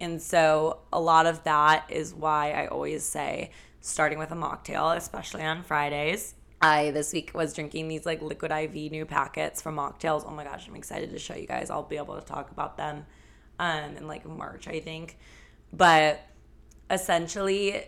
And 0.00 0.20
so 0.20 0.80
a 0.92 1.00
lot 1.00 1.26
of 1.26 1.44
that 1.44 1.86
is 1.90 2.12
why 2.12 2.52
I 2.52 2.66
always 2.66 3.04
say 3.04 3.52
starting 3.80 4.18
with 4.18 4.32
a 4.32 4.36
mocktail, 4.36 4.96
especially 4.96 5.42
on 5.42 5.62
Fridays. 5.62 6.34
I 6.60 6.90
this 6.90 7.12
week 7.12 7.30
was 7.32 7.54
drinking 7.54 7.88
these 7.88 8.04
like 8.04 8.20
liquid 8.20 8.50
IV 8.50 8.74
new 8.90 9.06
packets 9.06 9.62
from 9.62 9.76
mocktails. 9.76 10.24
Oh 10.26 10.32
my 10.32 10.44
gosh, 10.44 10.66
I'm 10.68 10.76
excited 10.76 11.10
to 11.10 11.18
show 11.18 11.34
you 11.34 11.46
guys. 11.46 11.70
I'll 11.70 11.84
be 11.84 11.96
able 11.96 12.20
to 12.20 12.26
talk 12.26 12.50
about 12.50 12.76
them 12.76 13.06
um 13.58 13.96
in 13.96 14.08
like 14.08 14.26
March, 14.26 14.66
I 14.66 14.80
think. 14.80 15.18
But 15.72 16.20
essentially 16.90 17.84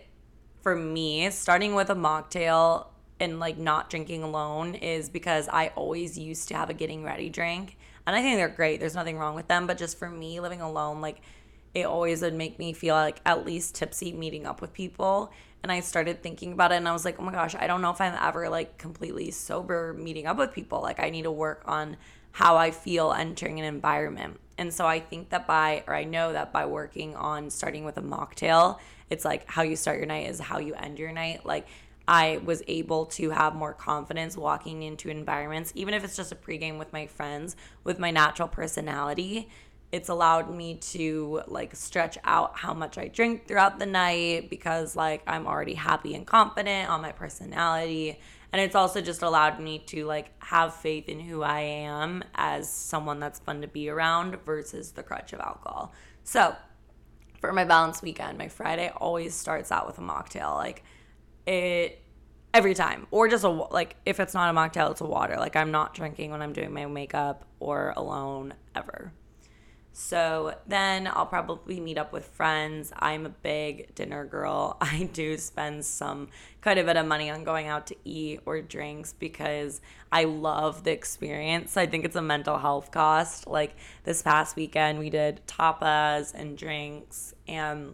for 0.63 0.75
me, 0.75 1.29
starting 1.29 1.75
with 1.75 1.89
a 1.89 1.95
mocktail 1.95 2.87
and 3.19 3.39
like 3.39 3.57
not 3.57 3.89
drinking 3.89 4.23
alone 4.23 4.75
is 4.75 5.09
because 5.09 5.47
I 5.49 5.67
always 5.75 6.17
used 6.17 6.47
to 6.47 6.55
have 6.55 6.69
a 6.69 6.73
getting 6.73 7.03
ready 7.03 7.29
drink. 7.29 7.77
And 8.07 8.15
I 8.15 8.21
think 8.21 8.37
they're 8.37 8.47
great. 8.47 8.79
There's 8.79 8.95
nothing 8.95 9.17
wrong 9.17 9.35
with 9.35 9.47
them. 9.47 9.67
But 9.67 9.77
just 9.77 9.99
for 9.99 10.09
me, 10.09 10.39
living 10.39 10.61
alone, 10.61 11.01
like 11.01 11.21
it 11.73 11.85
always 11.85 12.21
would 12.21 12.33
make 12.33 12.59
me 12.59 12.71
feel 12.71 12.95
like 12.95 13.19
at 13.25 13.45
least 13.45 13.75
tipsy 13.75 14.13
meeting 14.13 14.45
up 14.45 14.61
with 14.61 14.73
people. 14.73 15.31
And 15.63 15.71
I 15.71 15.81
started 15.81 16.23
thinking 16.23 16.53
about 16.53 16.71
it 16.71 16.75
and 16.75 16.87
I 16.87 16.93
was 16.93 17.05
like, 17.05 17.19
oh 17.19 17.23
my 17.23 17.31
gosh, 17.31 17.55
I 17.55 17.67
don't 17.67 17.81
know 17.81 17.91
if 17.91 17.99
I'm 17.99 18.17
ever 18.21 18.49
like 18.49 18.77
completely 18.77 19.31
sober 19.31 19.93
meeting 19.93 20.27
up 20.27 20.37
with 20.37 20.53
people. 20.53 20.81
Like 20.81 20.99
I 20.99 21.09
need 21.09 21.23
to 21.23 21.31
work 21.31 21.63
on 21.65 21.97
how 22.31 22.55
I 22.57 22.71
feel 22.71 23.11
entering 23.11 23.59
an 23.59 23.65
environment. 23.65 24.39
And 24.57 24.73
so 24.73 24.85
I 24.85 24.99
think 24.99 25.29
that 25.29 25.47
by, 25.47 25.83
or 25.87 25.95
I 25.95 26.03
know 26.03 26.33
that 26.33 26.53
by 26.53 26.65
working 26.65 27.15
on 27.15 27.49
starting 27.49 27.85
with 27.85 27.97
a 27.97 28.01
mocktail, 28.01 28.79
it's 29.09 29.25
like 29.25 29.49
how 29.49 29.61
you 29.61 29.75
start 29.75 29.97
your 29.97 30.07
night 30.07 30.29
is 30.29 30.39
how 30.39 30.59
you 30.59 30.73
end 30.73 30.99
your 30.99 31.11
night. 31.11 31.45
Like 31.45 31.67
I 32.07 32.39
was 32.43 32.61
able 32.67 33.05
to 33.07 33.29
have 33.29 33.55
more 33.55 33.73
confidence 33.73 34.35
walking 34.35 34.83
into 34.83 35.09
environments, 35.09 35.71
even 35.75 35.93
if 35.93 36.03
it's 36.03 36.15
just 36.15 36.31
a 36.31 36.35
pregame 36.35 36.77
with 36.77 36.91
my 36.91 37.07
friends, 37.07 37.55
with 37.83 37.99
my 37.99 38.11
natural 38.11 38.47
personality. 38.47 39.49
it's 39.93 40.09
allowed 40.09 40.49
me 40.49 40.73
to 40.77 41.43
like 41.47 41.75
stretch 41.75 42.17
out 42.23 42.57
how 42.57 42.73
much 42.73 42.97
I 42.97 43.09
drink 43.09 43.47
throughout 43.47 43.77
the 43.77 43.85
night 43.85 44.49
because 44.49 44.95
like 44.95 45.21
I'm 45.27 45.45
already 45.45 45.75
happy 45.75 46.15
and 46.15 46.25
confident 46.25 46.89
on 46.89 47.01
my 47.01 47.11
personality. 47.11 48.19
And 48.51 48.59
it's 48.59 48.73
also 48.73 49.01
just 49.01 49.21
allowed 49.21 49.59
me 49.59 49.79
to 49.87 50.05
like 50.05 50.31
have 50.43 50.73
faith 50.73 51.09
in 51.09 51.19
who 51.19 51.43
I 51.43 51.59
am 51.59 52.23
as 52.33 52.67
someone 52.71 53.19
that's 53.19 53.37
fun 53.39 53.61
to 53.61 53.67
be 53.67 53.87
around 53.87 54.35
versus 54.43 54.91
the 54.93 55.03
crutch 55.03 55.31
of 55.31 55.39
alcohol. 55.39 55.93
So, 56.23 56.55
for 57.43 57.51
my 57.51 57.65
balance 57.65 58.01
weekend, 58.01 58.37
my 58.37 58.47
Friday 58.47 58.89
always 58.95 59.35
starts 59.35 59.69
out 59.69 59.85
with 59.85 59.97
a 59.97 60.01
mocktail. 60.01 60.55
Like 60.55 60.81
it 61.45 62.01
every 62.53 62.73
time 62.73 63.05
or 63.11 63.27
just 63.27 63.43
a 63.43 63.49
like 63.49 63.97
if 64.05 64.21
it's 64.21 64.33
not 64.33 64.49
a 64.49 64.57
mocktail 64.57 64.91
it's 64.91 65.01
a 65.01 65.05
water 65.05 65.35
like 65.37 65.55
i'm 65.55 65.71
not 65.71 65.95
drinking 65.95 66.29
when 66.29 66.39
i'm 66.39 66.53
doing 66.53 66.71
my 66.71 66.85
makeup 66.85 67.45
or 67.59 67.91
alone 67.97 68.53
ever 68.75 69.11
so 69.95 70.55
then 70.67 71.07
I'll 71.07 71.27
probably 71.27 71.79
meet 71.79 71.99
up 71.99 72.11
with 72.11 72.25
friends. 72.25 72.91
I'm 72.97 73.27
a 73.27 73.29
big 73.29 73.93
dinner 73.93 74.25
girl. 74.25 74.75
I 74.81 75.09
do 75.13 75.37
spend 75.37 75.85
some 75.85 76.29
quite 76.63 76.79
a 76.79 76.83
bit 76.83 76.97
of 76.97 77.05
money 77.05 77.29
on 77.29 77.43
going 77.43 77.67
out 77.67 77.85
to 77.87 77.95
eat 78.03 78.39
or 78.47 78.59
drinks 78.61 79.13
because 79.13 79.81
I 80.11 80.23
love 80.23 80.83
the 80.83 80.91
experience. 80.91 81.77
I 81.77 81.85
think 81.85 82.05
it's 82.05 82.15
a 82.15 82.23
mental 82.23 82.57
health 82.57 82.89
cost. 82.89 83.45
Like 83.45 83.75
this 84.03 84.23
past 84.23 84.55
weekend, 84.55 84.97
we 84.97 85.11
did 85.11 85.41
tapas 85.45 86.33
and 86.33 86.57
drinks, 86.57 87.35
and 87.47 87.93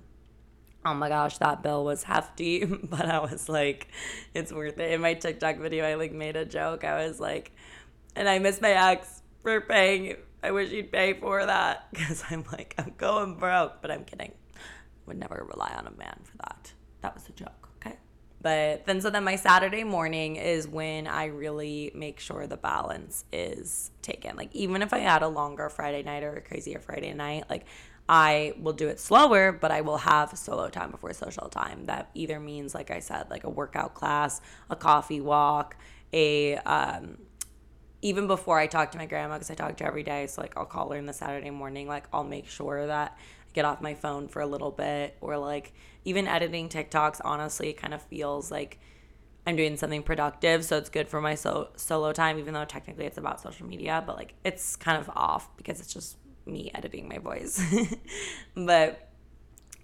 oh 0.85 0.93
my 0.93 1.09
gosh, 1.09 1.37
that 1.39 1.61
bill 1.61 1.83
was 1.83 2.03
hefty. 2.03 2.65
But 2.89 3.07
I 3.07 3.19
was 3.19 3.49
like, 3.49 3.89
it's 4.33 4.53
worth 4.53 4.79
it. 4.79 4.93
In 4.93 5.01
my 5.01 5.15
TikTok 5.15 5.57
video, 5.57 5.85
I 5.85 5.95
like 5.95 6.13
made 6.13 6.37
a 6.37 6.45
joke. 6.45 6.85
I 6.85 7.05
was 7.05 7.19
like, 7.19 7.51
and 8.15 8.29
I 8.29 8.39
miss 8.39 8.61
my 8.61 8.71
ex 8.71 9.21
for 9.43 9.59
paying 9.59 10.15
I 10.41 10.51
wish 10.51 10.71
you'd 10.71 10.91
pay 10.91 11.13
for 11.13 11.45
that 11.45 11.89
because 11.93 12.23
I'm 12.29 12.45
like, 12.51 12.75
I'm 12.77 12.93
going 12.97 13.35
broke, 13.35 13.81
but 13.81 13.91
I'm 13.91 14.05
kidding. 14.05 14.33
Would 15.05 15.17
never 15.17 15.45
rely 15.49 15.73
on 15.77 15.87
a 15.87 15.91
man 15.91 16.19
for 16.23 16.37
that. 16.37 16.73
That 17.01 17.15
was 17.15 17.27
a 17.27 17.31
joke, 17.31 17.69
okay? 17.77 17.97
But 18.41 18.85
then, 18.85 19.01
so 19.01 19.09
then 19.09 19.23
my 19.23 19.35
Saturday 19.35 19.83
morning 19.83 20.35
is 20.35 20.67
when 20.67 21.07
I 21.07 21.25
really 21.25 21.91
make 21.95 22.19
sure 22.19 22.45
the 22.45 22.57
balance 22.57 23.25
is 23.33 23.91
taken. 24.01 24.35
Like, 24.35 24.55
even 24.55 24.81
if 24.81 24.93
I 24.93 24.99
had 24.99 25.23
a 25.23 25.27
longer 25.27 25.69
Friday 25.69 26.03
night 26.03 26.23
or 26.23 26.35
a 26.35 26.41
crazier 26.41 26.79
Friday 26.79 27.13
night, 27.13 27.45
like, 27.49 27.65
I 28.07 28.53
will 28.59 28.73
do 28.73 28.87
it 28.87 28.99
slower, 28.99 29.51
but 29.51 29.69
I 29.69 29.81
will 29.81 29.97
have 29.97 30.35
solo 30.35 30.67
time 30.69 30.89
before 30.89 31.13
social 31.13 31.47
time. 31.47 31.85
That 31.85 32.09
either 32.15 32.39
means, 32.39 32.73
like 32.73 32.89
I 32.89 32.99
said, 32.99 33.29
like 33.29 33.43
a 33.43 33.49
workout 33.49 33.93
class, 33.93 34.41
a 34.69 34.75
coffee 34.75 35.21
walk, 35.21 35.75
a 36.11 36.55
um, 36.57 37.19
even 38.01 38.27
before 38.27 38.57
I 38.57 38.67
talk 38.67 38.91
to 38.91 38.97
my 38.97 39.05
grandma, 39.05 39.35
because 39.35 39.51
I 39.51 39.55
talk 39.55 39.77
to 39.77 39.83
her 39.83 39.89
every 39.89 40.03
day, 40.03 40.27
so 40.27 40.41
like 40.41 40.55
I'll 40.57 40.65
call 40.65 40.91
her 40.91 40.97
in 40.97 41.05
the 41.05 41.13
Saturday 41.13 41.49
morning, 41.49 41.87
like 41.87 42.05
I'll 42.13 42.23
make 42.23 42.47
sure 42.47 42.87
that 42.87 43.17
I 43.17 43.51
get 43.53 43.65
off 43.65 43.81
my 43.81 43.93
phone 43.93 44.27
for 44.27 44.41
a 44.41 44.47
little 44.47 44.71
bit, 44.71 45.17
or 45.21 45.37
like 45.37 45.73
even 46.05 46.27
editing 46.27 46.69
TikToks, 46.69 47.21
honestly, 47.23 47.69
it 47.69 47.77
kind 47.77 47.93
of 47.93 48.01
feels 48.03 48.51
like 48.51 48.79
I'm 49.45 49.55
doing 49.55 49.77
something 49.77 50.03
productive. 50.03 50.63
So 50.63 50.77
it's 50.77 50.89
good 50.89 51.07
for 51.07 51.19
my 51.21 51.35
so- 51.35 51.69
solo 51.75 52.13
time, 52.13 52.39
even 52.39 52.53
though 52.53 52.65
technically 52.65 53.05
it's 53.05 53.17
about 53.17 53.41
social 53.41 53.67
media, 53.67 54.03
but 54.05 54.15
like 54.15 54.33
it's 54.43 54.75
kind 54.75 54.99
of 54.99 55.09
off 55.15 55.55
because 55.57 55.79
it's 55.79 55.93
just 55.93 56.17
me 56.45 56.71
editing 56.73 57.07
my 57.07 57.17
voice. 57.17 57.61
but 58.55 59.09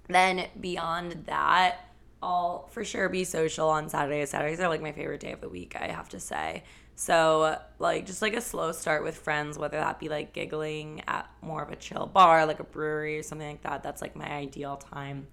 then 0.08 0.48
beyond 0.60 1.26
that, 1.28 1.90
I'll 2.22 2.68
for 2.68 2.84
sure 2.84 3.10
be 3.10 3.24
social 3.24 3.70
on 3.70 3.90
Saturdays. 3.90 4.32
Saturdays 4.32 4.60
are 4.60 4.70
like 4.70 4.82
my 4.82 4.92
favorite 4.92 5.20
day 5.20 5.32
of 5.32 5.42
the 5.42 5.50
week, 5.50 5.76
I 5.80 5.88
have 5.88 6.10
to 6.10 6.20
say. 6.20 6.64
So, 6.96 7.60
like, 7.78 8.06
just 8.06 8.22
like 8.22 8.36
a 8.36 8.42
slow 8.42 8.72
start 8.72 9.04
with 9.04 9.18
friends, 9.18 9.58
whether 9.58 9.78
that 9.78 10.00
be 10.00 10.08
like 10.08 10.32
giggling 10.32 11.04
at 11.08 11.30
more 11.42 11.62
of 11.62 11.70
a 11.70 11.76
chill 11.76 12.06
bar, 12.06 12.46
like 12.46 12.62
a 12.62 12.64
brewery 12.64 13.20
or 13.20 13.24
something 13.24 13.48
like 13.48 13.64
that. 13.64 13.84
That's 13.84 14.02
like 14.02 14.16
my 14.16 14.30
ideal 14.32 14.78
time. 14.78 15.28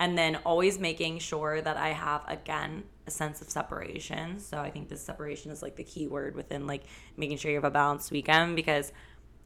And 0.00 0.18
then 0.18 0.36
always 0.44 0.76
making 0.78 1.20
sure 1.20 1.60
that 1.60 1.76
I 1.76 1.90
have, 1.90 2.22
again, 2.26 2.82
a 3.06 3.12
sense 3.12 3.40
of 3.40 3.48
separation. 3.48 4.40
So, 4.40 4.58
I 4.58 4.70
think 4.70 4.88
this 4.88 5.02
separation 5.02 5.52
is 5.52 5.62
like 5.62 5.76
the 5.76 5.84
key 5.84 6.08
word 6.08 6.34
within 6.34 6.66
like 6.66 6.82
making 7.16 7.38
sure 7.38 7.50
you 7.52 7.58
have 7.58 7.64
a 7.64 7.70
balanced 7.70 8.10
weekend 8.10 8.56
because 8.56 8.92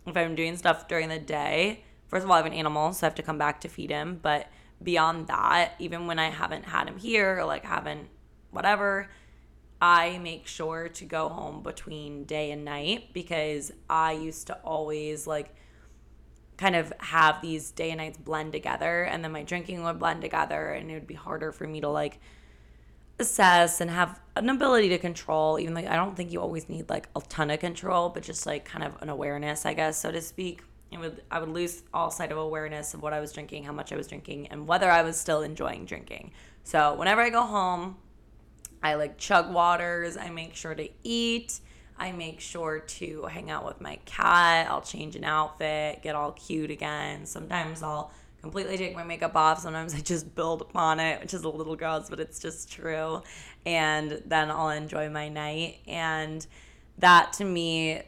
if 0.07 0.16
I'm 0.16 0.35
doing 0.35 0.57
stuff 0.57 0.88
during 0.88 1.11
the 1.11 1.18
day, 1.18 1.85
first 2.07 2.24
of 2.24 2.31
all, 2.31 2.35
I 2.35 2.38
have 2.38 2.46
an 2.46 2.54
animal, 2.54 2.94
so 2.94 3.07
I 3.07 3.09
have 3.09 3.16
to 3.16 3.22
come 3.22 3.37
back 3.37 3.61
to 3.61 3.68
feed 3.68 3.90
him. 3.90 4.18
But 4.22 4.48
beyond 4.83 5.26
that, 5.26 5.74
even 5.78 6.07
when 6.07 6.18
I 6.18 6.31
haven't 6.31 6.64
had 6.64 6.88
him 6.88 6.96
here 6.96 7.40
or 7.40 7.44
like 7.44 7.64
haven't 7.64 8.09
whatever, 8.50 9.11
I 9.81 10.19
make 10.19 10.47
sure 10.47 10.88
to 10.88 11.05
go 11.05 11.29
home 11.29 11.62
between 11.62 12.25
day 12.25 12.51
and 12.51 12.64
night 12.64 13.12
because 13.12 13.73
I 13.88 14.12
used 14.12 14.49
to 14.49 14.55
always 14.64 15.27
like 15.27 15.55
kind 16.57 16.75
of 16.75 16.93
have 16.99 17.41
these 17.41 17.71
day 17.71 17.91
and 17.91 17.99
nights 17.99 18.19
blend 18.19 18.53
together 18.53 19.05
and 19.05 19.23
then 19.23 19.31
my 19.31 19.45
drinking 19.45 19.85
would 19.85 20.01
blend 20.01 20.21
together 20.21 20.73
and 20.73 20.91
it 20.91 20.95
would 20.95 21.07
be 21.07 21.14
harder 21.14 21.53
for 21.53 21.67
me 21.67 21.81
to 21.81 21.88
like 21.88 22.19
assess 23.21 23.81
and 23.81 23.91
have 23.91 24.21
an 24.35 24.49
ability 24.49 24.88
to 24.88 24.99
control 24.99 25.59
even 25.61 25.75
like 25.75 25.87
I 25.87 25.95
don't 25.95 26.17
think 26.17 26.33
you 26.33 26.41
always 26.41 26.69
need 26.69 26.91
like 26.91 27.09
a 27.14 27.21
ton 27.21 27.51
of 27.51 27.61
control 27.61 28.09
but 28.09 28.25
just 28.25 28.45
like 28.45 28.64
kind 28.64 28.85
of 28.85 29.01
an 29.01 29.09
awareness 29.09 29.64
I 29.64 29.75
guess 29.75 29.99
so 29.99 30.11
to 30.11 30.21
speak. 30.21 30.62
It 30.91 30.99
would 30.99 31.23
I 31.31 31.38
would 31.38 31.51
lose 31.51 31.85
all 31.95 32.11
sight 32.11 32.33
of 32.33 32.38
awareness 32.38 32.95
of 32.95 33.03
what 33.03 33.12
I 33.12 33.21
was 33.21 33.33
drinking 33.33 33.62
how 33.62 33.73
much 33.73 33.93
I 33.93 33.97
was 33.97 34.09
drinking 34.09 34.49
and 34.49 34.67
whether 34.67 34.91
I 34.91 35.03
was 35.03 35.17
still 35.17 35.43
enjoying 35.43 35.85
drinking. 35.85 36.33
So 36.64 36.95
whenever 36.95 37.21
I 37.21 37.31
go 37.31 37.43
home 37.43 37.97
I 38.83 38.95
like 38.95 39.19
chug 39.19 39.53
waters. 39.53 40.17
I 40.17 40.31
make 40.31 40.55
sure 40.55 40.75
to 40.75 40.88
eat. 41.03 41.61
I 41.99 42.12
make 42.12 42.41
sure 42.41 42.79
to 42.79 43.25
hang 43.25 43.51
out 43.51 43.67
with 43.67 43.81
my 43.81 43.99
cat. 44.05 44.69
I'll 44.71 44.83
change 44.83 45.17
an 45.17 45.25
outfit, 45.25 46.01
get 46.03 46.14
all 46.14 46.33
cute 46.33 46.71
again. 46.71 47.27
Sometimes 47.27 47.83
I'll 47.83 48.12
completely 48.41 48.77
take 48.77 48.95
my 48.95 49.03
makeup 49.03 49.35
off. 49.35 49.61
Sometimes 49.61 49.95
I 49.95 50.01
just 50.01 50.35
build 50.35 50.61
upon 50.62 51.01
it, 51.01 51.21
which 51.21 51.35
is 51.35 51.43
a 51.43 51.49
little 51.49 51.75
gross, 51.75 52.09
but 52.09 52.21
it's 52.21 52.38
just 52.38 52.71
true. 52.71 53.23
And 53.67 54.23
then 54.27 54.51
I'll 54.51 54.71
enjoy 54.71 55.11
my 55.11 55.29
night. 55.29 55.79
And 55.88 56.47
that 56.99 57.33
to 57.35 57.45
me 57.45 58.03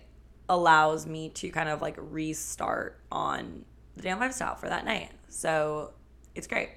allows 0.49 1.07
me 1.07 1.29
to 1.31 1.51
kind 1.51 1.69
of 1.69 1.83
like 1.83 1.97
restart 1.99 3.01
on 3.11 3.65
the 3.97 4.03
damp 4.03 4.21
lifestyle 4.21 4.55
for 4.55 4.69
that 4.69 4.85
night. 4.85 5.11
So 5.29 5.93
it's 6.35 6.47
great. 6.47 6.71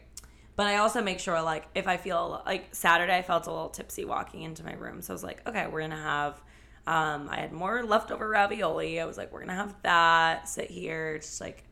But 0.56 0.68
I 0.68 0.78
also 0.78 1.02
make 1.02 1.20
sure, 1.20 1.42
like, 1.42 1.66
if 1.74 1.88
I 1.88 1.98
feel 1.98 2.42
like 2.46 2.76
Saturday, 2.76 3.16
I 3.16 3.22
felt 3.24 3.48
a 3.48 3.52
little 3.52 3.70
tipsy 3.70 4.06
walking 4.06 4.44
into 4.44 4.63
my 4.63 4.74
room. 4.74 5.02
So 5.02 5.13
I 5.13 5.16
was 5.16 5.24
like, 5.24 5.48
okay, 5.48 5.66
we're 5.68 5.80
to 5.88 5.96
have, 5.96 6.42
um, 6.86 7.28
I 7.30 7.38
had 7.38 7.52
more 7.52 7.84
leftover 7.84 8.30
ravioli. 8.30 9.00
I 9.00 9.06
was 9.06 9.18
like, 9.18 9.32
we're 9.32 9.46
to 9.46 9.54
have 9.54 9.76
that, 9.82 10.48
sit 10.48 10.70
here, 10.70 11.18
just 11.18 11.42
like 11.42 11.63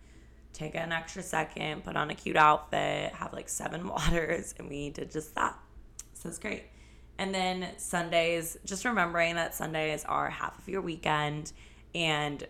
take 0.54 0.76
an 0.76 0.92
extra 0.92 1.22
second, 1.22 1.84
put 1.84 1.96
on 1.96 2.10
a 2.10 2.16
cute 2.16 2.36
outfit, 2.36 3.14
have 3.14 3.34
like 3.34 3.50
seven 3.50 3.88
waters. 3.90 4.56
And 4.58 4.68
we 4.68 4.90
did 4.90 5.12
just 5.12 5.36
that. 5.36 5.58
So 6.14 6.30
it's 6.30 6.40
great. 6.40 6.64
And 7.18 7.36
then 7.36 7.68
Sundays, 7.78 8.58
just 8.66 8.84
remembering 8.84 9.36
that 9.36 9.54
Sundays 9.54 10.04
are 10.06 10.30
half 10.30 10.58
of 10.58 10.68
your 10.68 10.82
weekend 10.82 11.52
and 11.94 12.46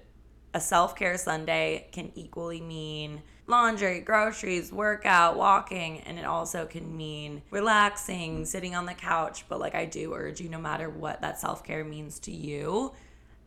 a 0.54 0.62
self 0.62 0.96
care 0.96 1.18
Sunday 1.18 1.88
can 1.92 2.12
equally 2.16 2.62
mean 2.62 3.22
laundry, 3.52 4.00
groceries, 4.00 4.72
workout, 4.72 5.38
walking, 5.38 6.00
and 6.02 6.18
it 6.18 6.26
also 6.26 6.66
can 6.66 6.98
mean 6.98 7.44
relaxing, 7.52 8.46
sitting 8.46 8.74
on 8.74 8.88
the 8.88 8.96
couch. 8.96 9.46
But 9.48 9.60
like 9.60 9.76
I 9.76 9.86
do 9.86 10.14
urge 10.14 10.42
you, 10.42 10.50
no 10.50 10.58
matter 10.58 10.90
what 10.90 11.22
that 11.22 11.40
self 11.40 11.64
care 11.64 11.84
means 11.84 12.18
to 12.22 12.32
you, 12.32 12.94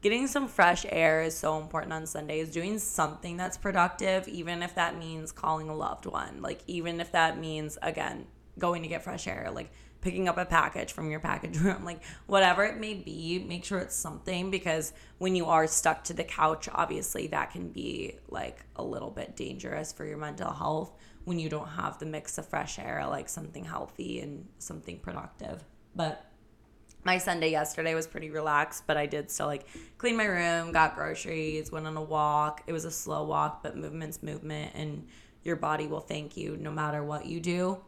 getting 0.03 0.29
some 0.29 0.47
fresh 0.47 0.87
air 0.89 1.23
is 1.23 1.37
so 1.37 1.59
important 1.59 1.93
on 1.93 2.07
Sundays. 2.07 2.53
Doing 2.53 2.79
something 2.79 3.37
that's 3.37 3.57
productive, 3.57 4.29
even 4.29 4.63
if 4.63 4.77
that 4.77 4.97
means 4.97 5.33
calling 5.33 5.69
a 5.69 5.75
loved 5.75 6.07
one, 6.07 6.41
like 6.41 6.61
even 6.69 7.01
if 7.01 7.11
that 7.11 7.41
means, 7.41 7.77
again, 7.83 8.27
going 8.59 8.83
to 8.83 8.89
get 8.89 9.03
fresh 9.03 9.27
air, 9.27 9.51
like 9.53 9.73
picking 10.05 10.29
up 10.29 10.39
a 10.39 10.45
package 10.45 10.93
from 10.93 11.11
your 11.11 11.19
package 11.19 11.59
room, 11.61 11.85
like 11.85 12.03
whatever 12.27 12.65
it 12.65 12.79
may 12.79 12.95
be, 12.95 13.45
make 13.49 13.65
sure 13.65 13.79
it's 13.79 13.97
something 13.97 14.51
because 14.51 14.93
when 15.19 15.35
you 15.35 15.47
are 15.47 15.67
stuck 15.67 16.05
to 16.05 16.13
the 16.13 16.23
couch, 16.23 16.69
obviously 16.73 17.27
that 17.29 17.51
can 17.51 17.71
be 17.71 18.19
like 18.29 18.65
a 18.77 18.85
little 18.85 19.11
bit 19.11 19.35
dangerous 19.35 19.93
for 19.93 20.05
your 20.05 20.19
mental 20.19 20.53
health 20.53 20.93
when 21.25 21.39
you 21.39 21.49
don't 21.49 21.69
have 21.69 21.99
the 21.99 22.07
mix 22.07 22.37
of 22.39 22.47
fresh 22.47 22.79
air, 22.79 23.05
like 23.09 23.29
something 23.29 23.65
healthy 23.65 24.21
and 24.21 24.47
something 24.59 24.99
productive. 24.99 25.65
But 25.97 26.31
my 27.03 27.19
Sunday 27.19 27.51
yesterday 27.51 27.95
was 27.95 28.07
pretty 28.07 28.31
relaxed, 28.31 28.85
but 28.87 28.97
I 28.97 29.07
did 29.07 29.31
still 29.31 29.47
like 29.47 29.67
clean 29.99 30.17
my 30.17 30.25
room, 30.25 30.73
got 30.73 30.95
groceries, 30.95 31.73
went 31.73 31.87
on 31.87 31.97
a 31.97 32.03
walk. 32.03 32.63
It 32.67 32.73
was 32.73 32.85
a 32.85 32.91
slow 32.91 33.25
walk, 33.25 33.63
but 33.63 33.77
movement's 33.77 34.23
movement, 34.23 34.73
and 34.75 35.07
your 35.43 35.57
body 35.57 35.87
will 35.87 36.01
thank 36.01 36.37
you 36.37 36.57
no 36.57 36.71
matter 36.71 37.03
what 37.03 37.27
you 37.27 37.41
do. 37.41 37.79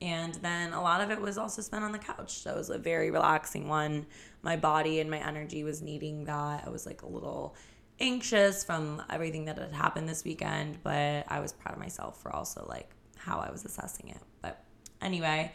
And 0.00 0.34
then 0.34 0.72
a 0.72 0.82
lot 0.82 1.00
of 1.00 1.10
it 1.10 1.20
was 1.20 1.38
also 1.38 1.62
spent 1.62 1.84
on 1.84 1.92
the 1.92 1.98
couch. 1.98 2.38
So 2.38 2.50
it 2.50 2.56
was 2.56 2.70
a 2.70 2.78
very 2.78 3.10
relaxing 3.10 3.68
one. 3.68 4.06
My 4.42 4.56
body 4.56 5.00
and 5.00 5.10
my 5.10 5.18
energy 5.18 5.64
was 5.64 5.80
needing 5.80 6.24
that. 6.24 6.64
I 6.66 6.70
was 6.70 6.84
like 6.84 7.02
a 7.02 7.06
little 7.06 7.54
anxious 8.00 8.64
from 8.64 9.02
everything 9.08 9.44
that 9.46 9.58
had 9.58 9.72
happened 9.72 10.08
this 10.08 10.24
weekend, 10.24 10.82
but 10.82 11.24
I 11.28 11.40
was 11.40 11.52
proud 11.52 11.74
of 11.74 11.80
myself 11.80 12.20
for 12.20 12.34
also 12.34 12.66
like 12.68 12.90
how 13.16 13.38
I 13.38 13.50
was 13.50 13.64
assessing 13.64 14.10
it. 14.10 14.20
But 14.42 14.62
anyway, 15.00 15.52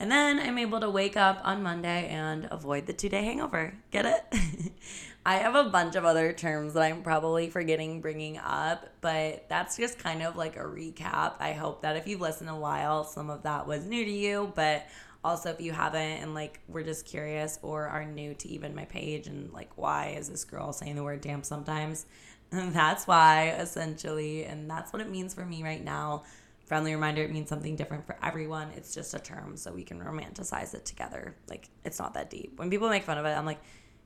And 0.00 0.10
then 0.10 0.38
I'm 0.38 0.58
able 0.58 0.80
to 0.80 0.90
wake 0.90 1.16
up 1.16 1.40
on 1.42 1.62
Monday 1.62 2.08
and 2.08 2.46
avoid 2.50 2.86
the 2.86 2.92
two 2.92 3.08
day 3.08 3.24
hangover. 3.24 3.74
Get 3.90 4.06
it? 4.06 4.72
I 5.26 5.34
have 5.36 5.54
a 5.54 5.64
bunch 5.64 5.96
of 5.96 6.04
other 6.04 6.32
terms 6.32 6.74
that 6.74 6.84
I'm 6.84 7.02
probably 7.02 7.50
forgetting 7.50 8.00
bringing 8.00 8.38
up, 8.38 8.88
but 9.00 9.46
that's 9.48 9.76
just 9.76 9.98
kind 9.98 10.22
of 10.22 10.36
like 10.36 10.56
a 10.56 10.60
recap. 10.60 11.34
I 11.40 11.52
hope 11.52 11.82
that 11.82 11.96
if 11.96 12.06
you've 12.06 12.20
listened 12.20 12.48
a 12.48 12.54
while, 12.54 13.04
some 13.04 13.28
of 13.28 13.42
that 13.42 13.66
was 13.66 13.84
new 13.84 14.04
to 14.04 14.10
you, 14.10 14.52
but 14.54 14.86
also 15.24 15.50
if 15.50 15.60
you 15.60 15.72
haven't 15.72 16.00
and 16.00 16.32
like 16.32 16.60
we're 16.68 16.84
just 16.84 17.04
curious 17.04 17.58
or 17.60 17.88
are 17.88 18.04
new 18.04 18.34
to 18.34 18.48
even 18.48 18.74
my 18.74 18.84
page 18.84 19.26
and 19.26 19.52
like 19.52 19.76
why 19.76 20.14
is 20.16 20.30
this 20.30 20.44
girl 20.44 20.72
saying 20.72 20.94
the 20.94 21.02
word 21.02 21.20
damp 21.20 21.44
sometimes? 21.44 22.06
And 22.52 22.72
that's 22.74 23.06
why 23.06 23.50
essentially, 23.58 24.44
and 24.44 24.70
that's 24.70 24.92
what 24.92 25.02
it 25.02 25.10
means 25.10 25.34
for 25.34 25.44
me 25.44 25.62
right 25.62 25.84
now. 25.84 26.22
Friendly 26.68 26.94
reminder, 26.94 27.22
it 27.22 27.32
means 27.32 27.48
something 27.48 27.76
different 27.76 28.04
for 28.06 28.18
everyone. 28.22 28.68
It's 28.76 28.94
just 28.94 29.14
a 29.14 29.18
term 29.18 29.56
so 29.56 29.72
we 29.72 29.82
can 29.82 29.98
romanticize 29.98 30.74
it 30.74 30.84
together. 30.84 31.34
Like 31.48 31.70
it's 31.82 31.98
not 31.98 32.12
that 32.12 32.28
deep. 32.28 32.58
When 32.58 32.68
people 32.68 32.90
make 32.90 33.04
fun 33.04 33.16
of 33.16 33.24
it, 33.24 33.30
I'm 33.30 33.46
like, 33.46 33.60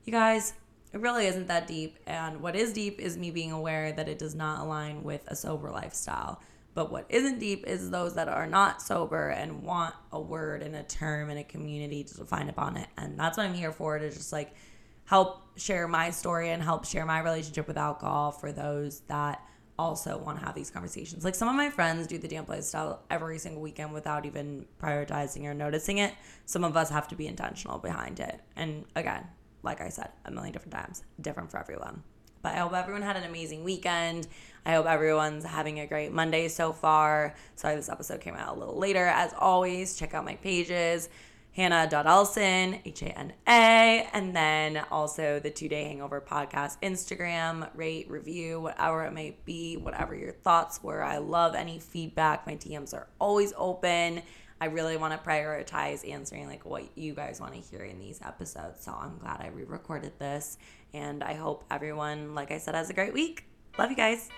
you 0.05 0.13
guys, 0.13 0.53
it 0.93 1.01
really 1.01 1.25
isn't 1.25 1.47
that 1.47 1.67
deep. 1.67 1.99
And 2.07 2.39
what 2.39 2.55
is 2.55 2.71
deep 2.71 3.01
is 3.01 3.17
me 3.17 3.31
being 3.31 3.51
aware 3.51 3.91
that 3.91 4.07
it 4.07 4.17
does 4.17 4.33
not 4.33 4.61
align 4.61 5.03
with 5.03 5.23
a 5.27 5.35
sober 5.35 5.71
lifestyle. 5.71 6.41
But 6.73 6.89
what 6.89 7.05
isn't 7.09 7.39
deep 7.39 7.67
is 7.67 7.91
those 7.91 8.15
that 8.15 8.29
are 8.29 8.47
not 8.47 8.81
sober 8.81 9.29
and 9.29 9.63
want 9.63 9.93
a 10.13 10.21
word 10.21 10.63
and 10.63 10.73
a 10.73 10.83
term 10.83 11.29
and 11.29 11.39
a 11.39 11.43
community 11.43 12.05
to 12.05 12.15
define 12.15 12.47
upon 12.47 12.77
it. 12.77 12.87
And 12.97 13.19
that's 13.19 13.37
what 13.37 13.45
I'm 13.45 13.53
here 13.53 13.73
for 13.73 13.99
to 13.99 14.09
just 14.09 14.31
like 14.31 14.55
help 15.03 15.59
share 15.59 15.85
my 15.87 16.11
story 16.11 16.51
and 16.51 16.63
help 16.63 16.85
share 16.85 17.05
my 17.05 17.19
relationship 17.19 17.67
with 17.67 17.77
alcohol 17.77 18.31
for 18.31 18.53
those 18.53 19.01
that 19.01 19.43
also 19.77 20.17
want 20.17 20.39
to 20.39 20.45
have 20.45 20.55
these 20.55 20.69
conversations. 20.69 21.23
Like 21.23 21.35
some 21.35 21.47
of 21.47 21.55
my 21.55 21.69
friends 21.69 22.07
do 22.07 22.17
the 22.17 22.27
damp 22.27 22.49
lifestyle 22.49 23.03
every 23.09 23.39
single 23.39 23.61
weekend 23.61 23.93
without 23.93 24.25
even 24.25 24.65
prioritizing 24.81 25.45
or 25.45 25.53
noticing 25.53 25.97
it. 25.97 26.13
Some 26.45 26.63
of 26.63 26.77
us 26.77 26.89
have 26.89 27.07
to 27.09 27.15
be 27.15 27.27
intentional 27.27 27.79
behind 27.79 28.19
it. 28.19 28.39
And 28.55 28.85
again, 28.95 29.25
like 29.63 29.81
I 29.81 29.89
said 29.89 30.09
a 30.25 30.31
million 30.31 30.53
different 30.53 30.73
times, 30.73 31.03
different 31.19 31.49
for 31.49 31.59
everyone. 31.59 32.03
But 32.41 32.55
I 32.55 32.57
hope 32.57 32.73
everyone 32.73 33.01
had 33.01 33.15
an 33.15 33.23
amazing 33.23 33.63
weekend. 33.63 34.27
I 34.65 34.73
hope 34.73 34.85
everyone's 34.85 35.45
having 35.45 35.79
a 35.79 35.87
great 35.87 36.11
Monday 36.11 36.49
so 36.49 36.73
far. 36.73 37.35
Sorry, 37.55 37.75
this 37.75 37.87
episode 37.87 38.19
came 38.19 38.35
out 38.35 38.57
a 38.57 38.59
little 38.59 38.77
later. 38.77 39.05
As 39.05 39.33
always, 39.39 39.95
check 39.95 40.13
out 40.13 40.25
my 40.25 40.35
pages 40.35 41.09
hana.elson, 41.53 42.79
H 42.85 43.01
A 43.03 43.17
N 43.17 43.33
A, 43.47 44.07
and 44.13 44.35
then 44.35 44.83
also 44.91 45.39
the 45.39 45.51
Two 45.51 45.69
Day 45.69 45.85
Hangover 45.85 46.21
podcast 46.21 46.77
Instagram, 46.81 47.69
rate, 47.75 48.09
review, 48.09 48.59
whatever 48.61 49.05
it 49.05 49.13
may 49.13 49.37
be, 49.45 49.77
whatever 49.77 50.15
your 50.15 50.31
thoughts 50.31 50.83
were. 50.83 51.03
I 51.03 51.17
love 51.17 51.55
any 51.55 51.79
feedback. 51.79 52.45
My 52.45 52.55
DMs 52.55 52.93
are 52.93 53.07
always 53.19 53.53
open. 53.57 54.21
I 54.59 54.67
really 54.67 54.95
want 54.95 55.11
to 55.13 55.29
prioritize 55.29 56.09
answering 56.09 56.47
like 56.47 56.65
what 56.65 56.97
you 56.97 57.13
guys 57.13 57.41
want 57.41 57.53
to 57.53 57.59
hear 57.59 57.83
in 57.83 57.99
these 57.99 58.21
episodes. 58.21 58.83
So 58.83 58.93
I'm 58.93 59.17
glad 59.17 59.41
I 59.41 59.47
re-recorded 59.47 60.13
this 60.19 60.57
and 60.93 61.21
I 61.21 61.33
hope 61.33 61.65
everyone 61.69 62.33
like 62.33 62.49
I 62.51 62.59
said 62.59 62.73
has 62.73 62.89
a 62.89 62.93
great 62.93 63.13
week. 63.13 63.45
Love 63.77 63.89
you 63.89 63.97
guys. 63.97 64.29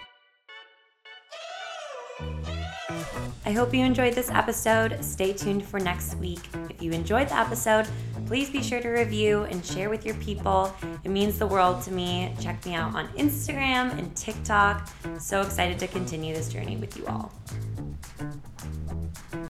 I 2.89 3.51
hope 3.51 3.73
you 3.73 3.83
enjoyed 3.83 4.13
this 4.13 4.29
episode. 4.29 5.03
Stay 5.03 5.33
tuned 5.33 5.65
for 5.65 5.79
next 5.79 6.15
week. 6.15 6.47
If 6.69 6.81
you 6.81 6.91
enjoyed 6.91 7.29
the 7.29 7.37
episode, 7.37 7.87
please 8.27 8.49
be 8.49 8.61
sure 8.61 8.79
to 8.79 8.89
review 8.89 9.43
and 9.43 9.65
share 9.65 9.89
with 9.89 10.05
your 10.05 10.15
people. 10.15 10.73
It 11.03 11.09
means 11.09 11.39
the 11.39 11.47
world 11.47 11.81
to 11.83 11.91
me. 11.91 12.33
Check 12.39 12.65
me 12.65 12.75
out 12.75 12.93
on 12.93 13.07
Instagram 13.09 13.97
and 13.97 14.15
TikTok. 14.15 14.89
So 15.19 15.41
excited 15.41 15.79
to 15.79 15.87
continue 15.87 16.35
this 16.35 16.49
journey 16.49 16.77
with 16.77 16.95
you 16.97 17.07
all. 17.07 17.31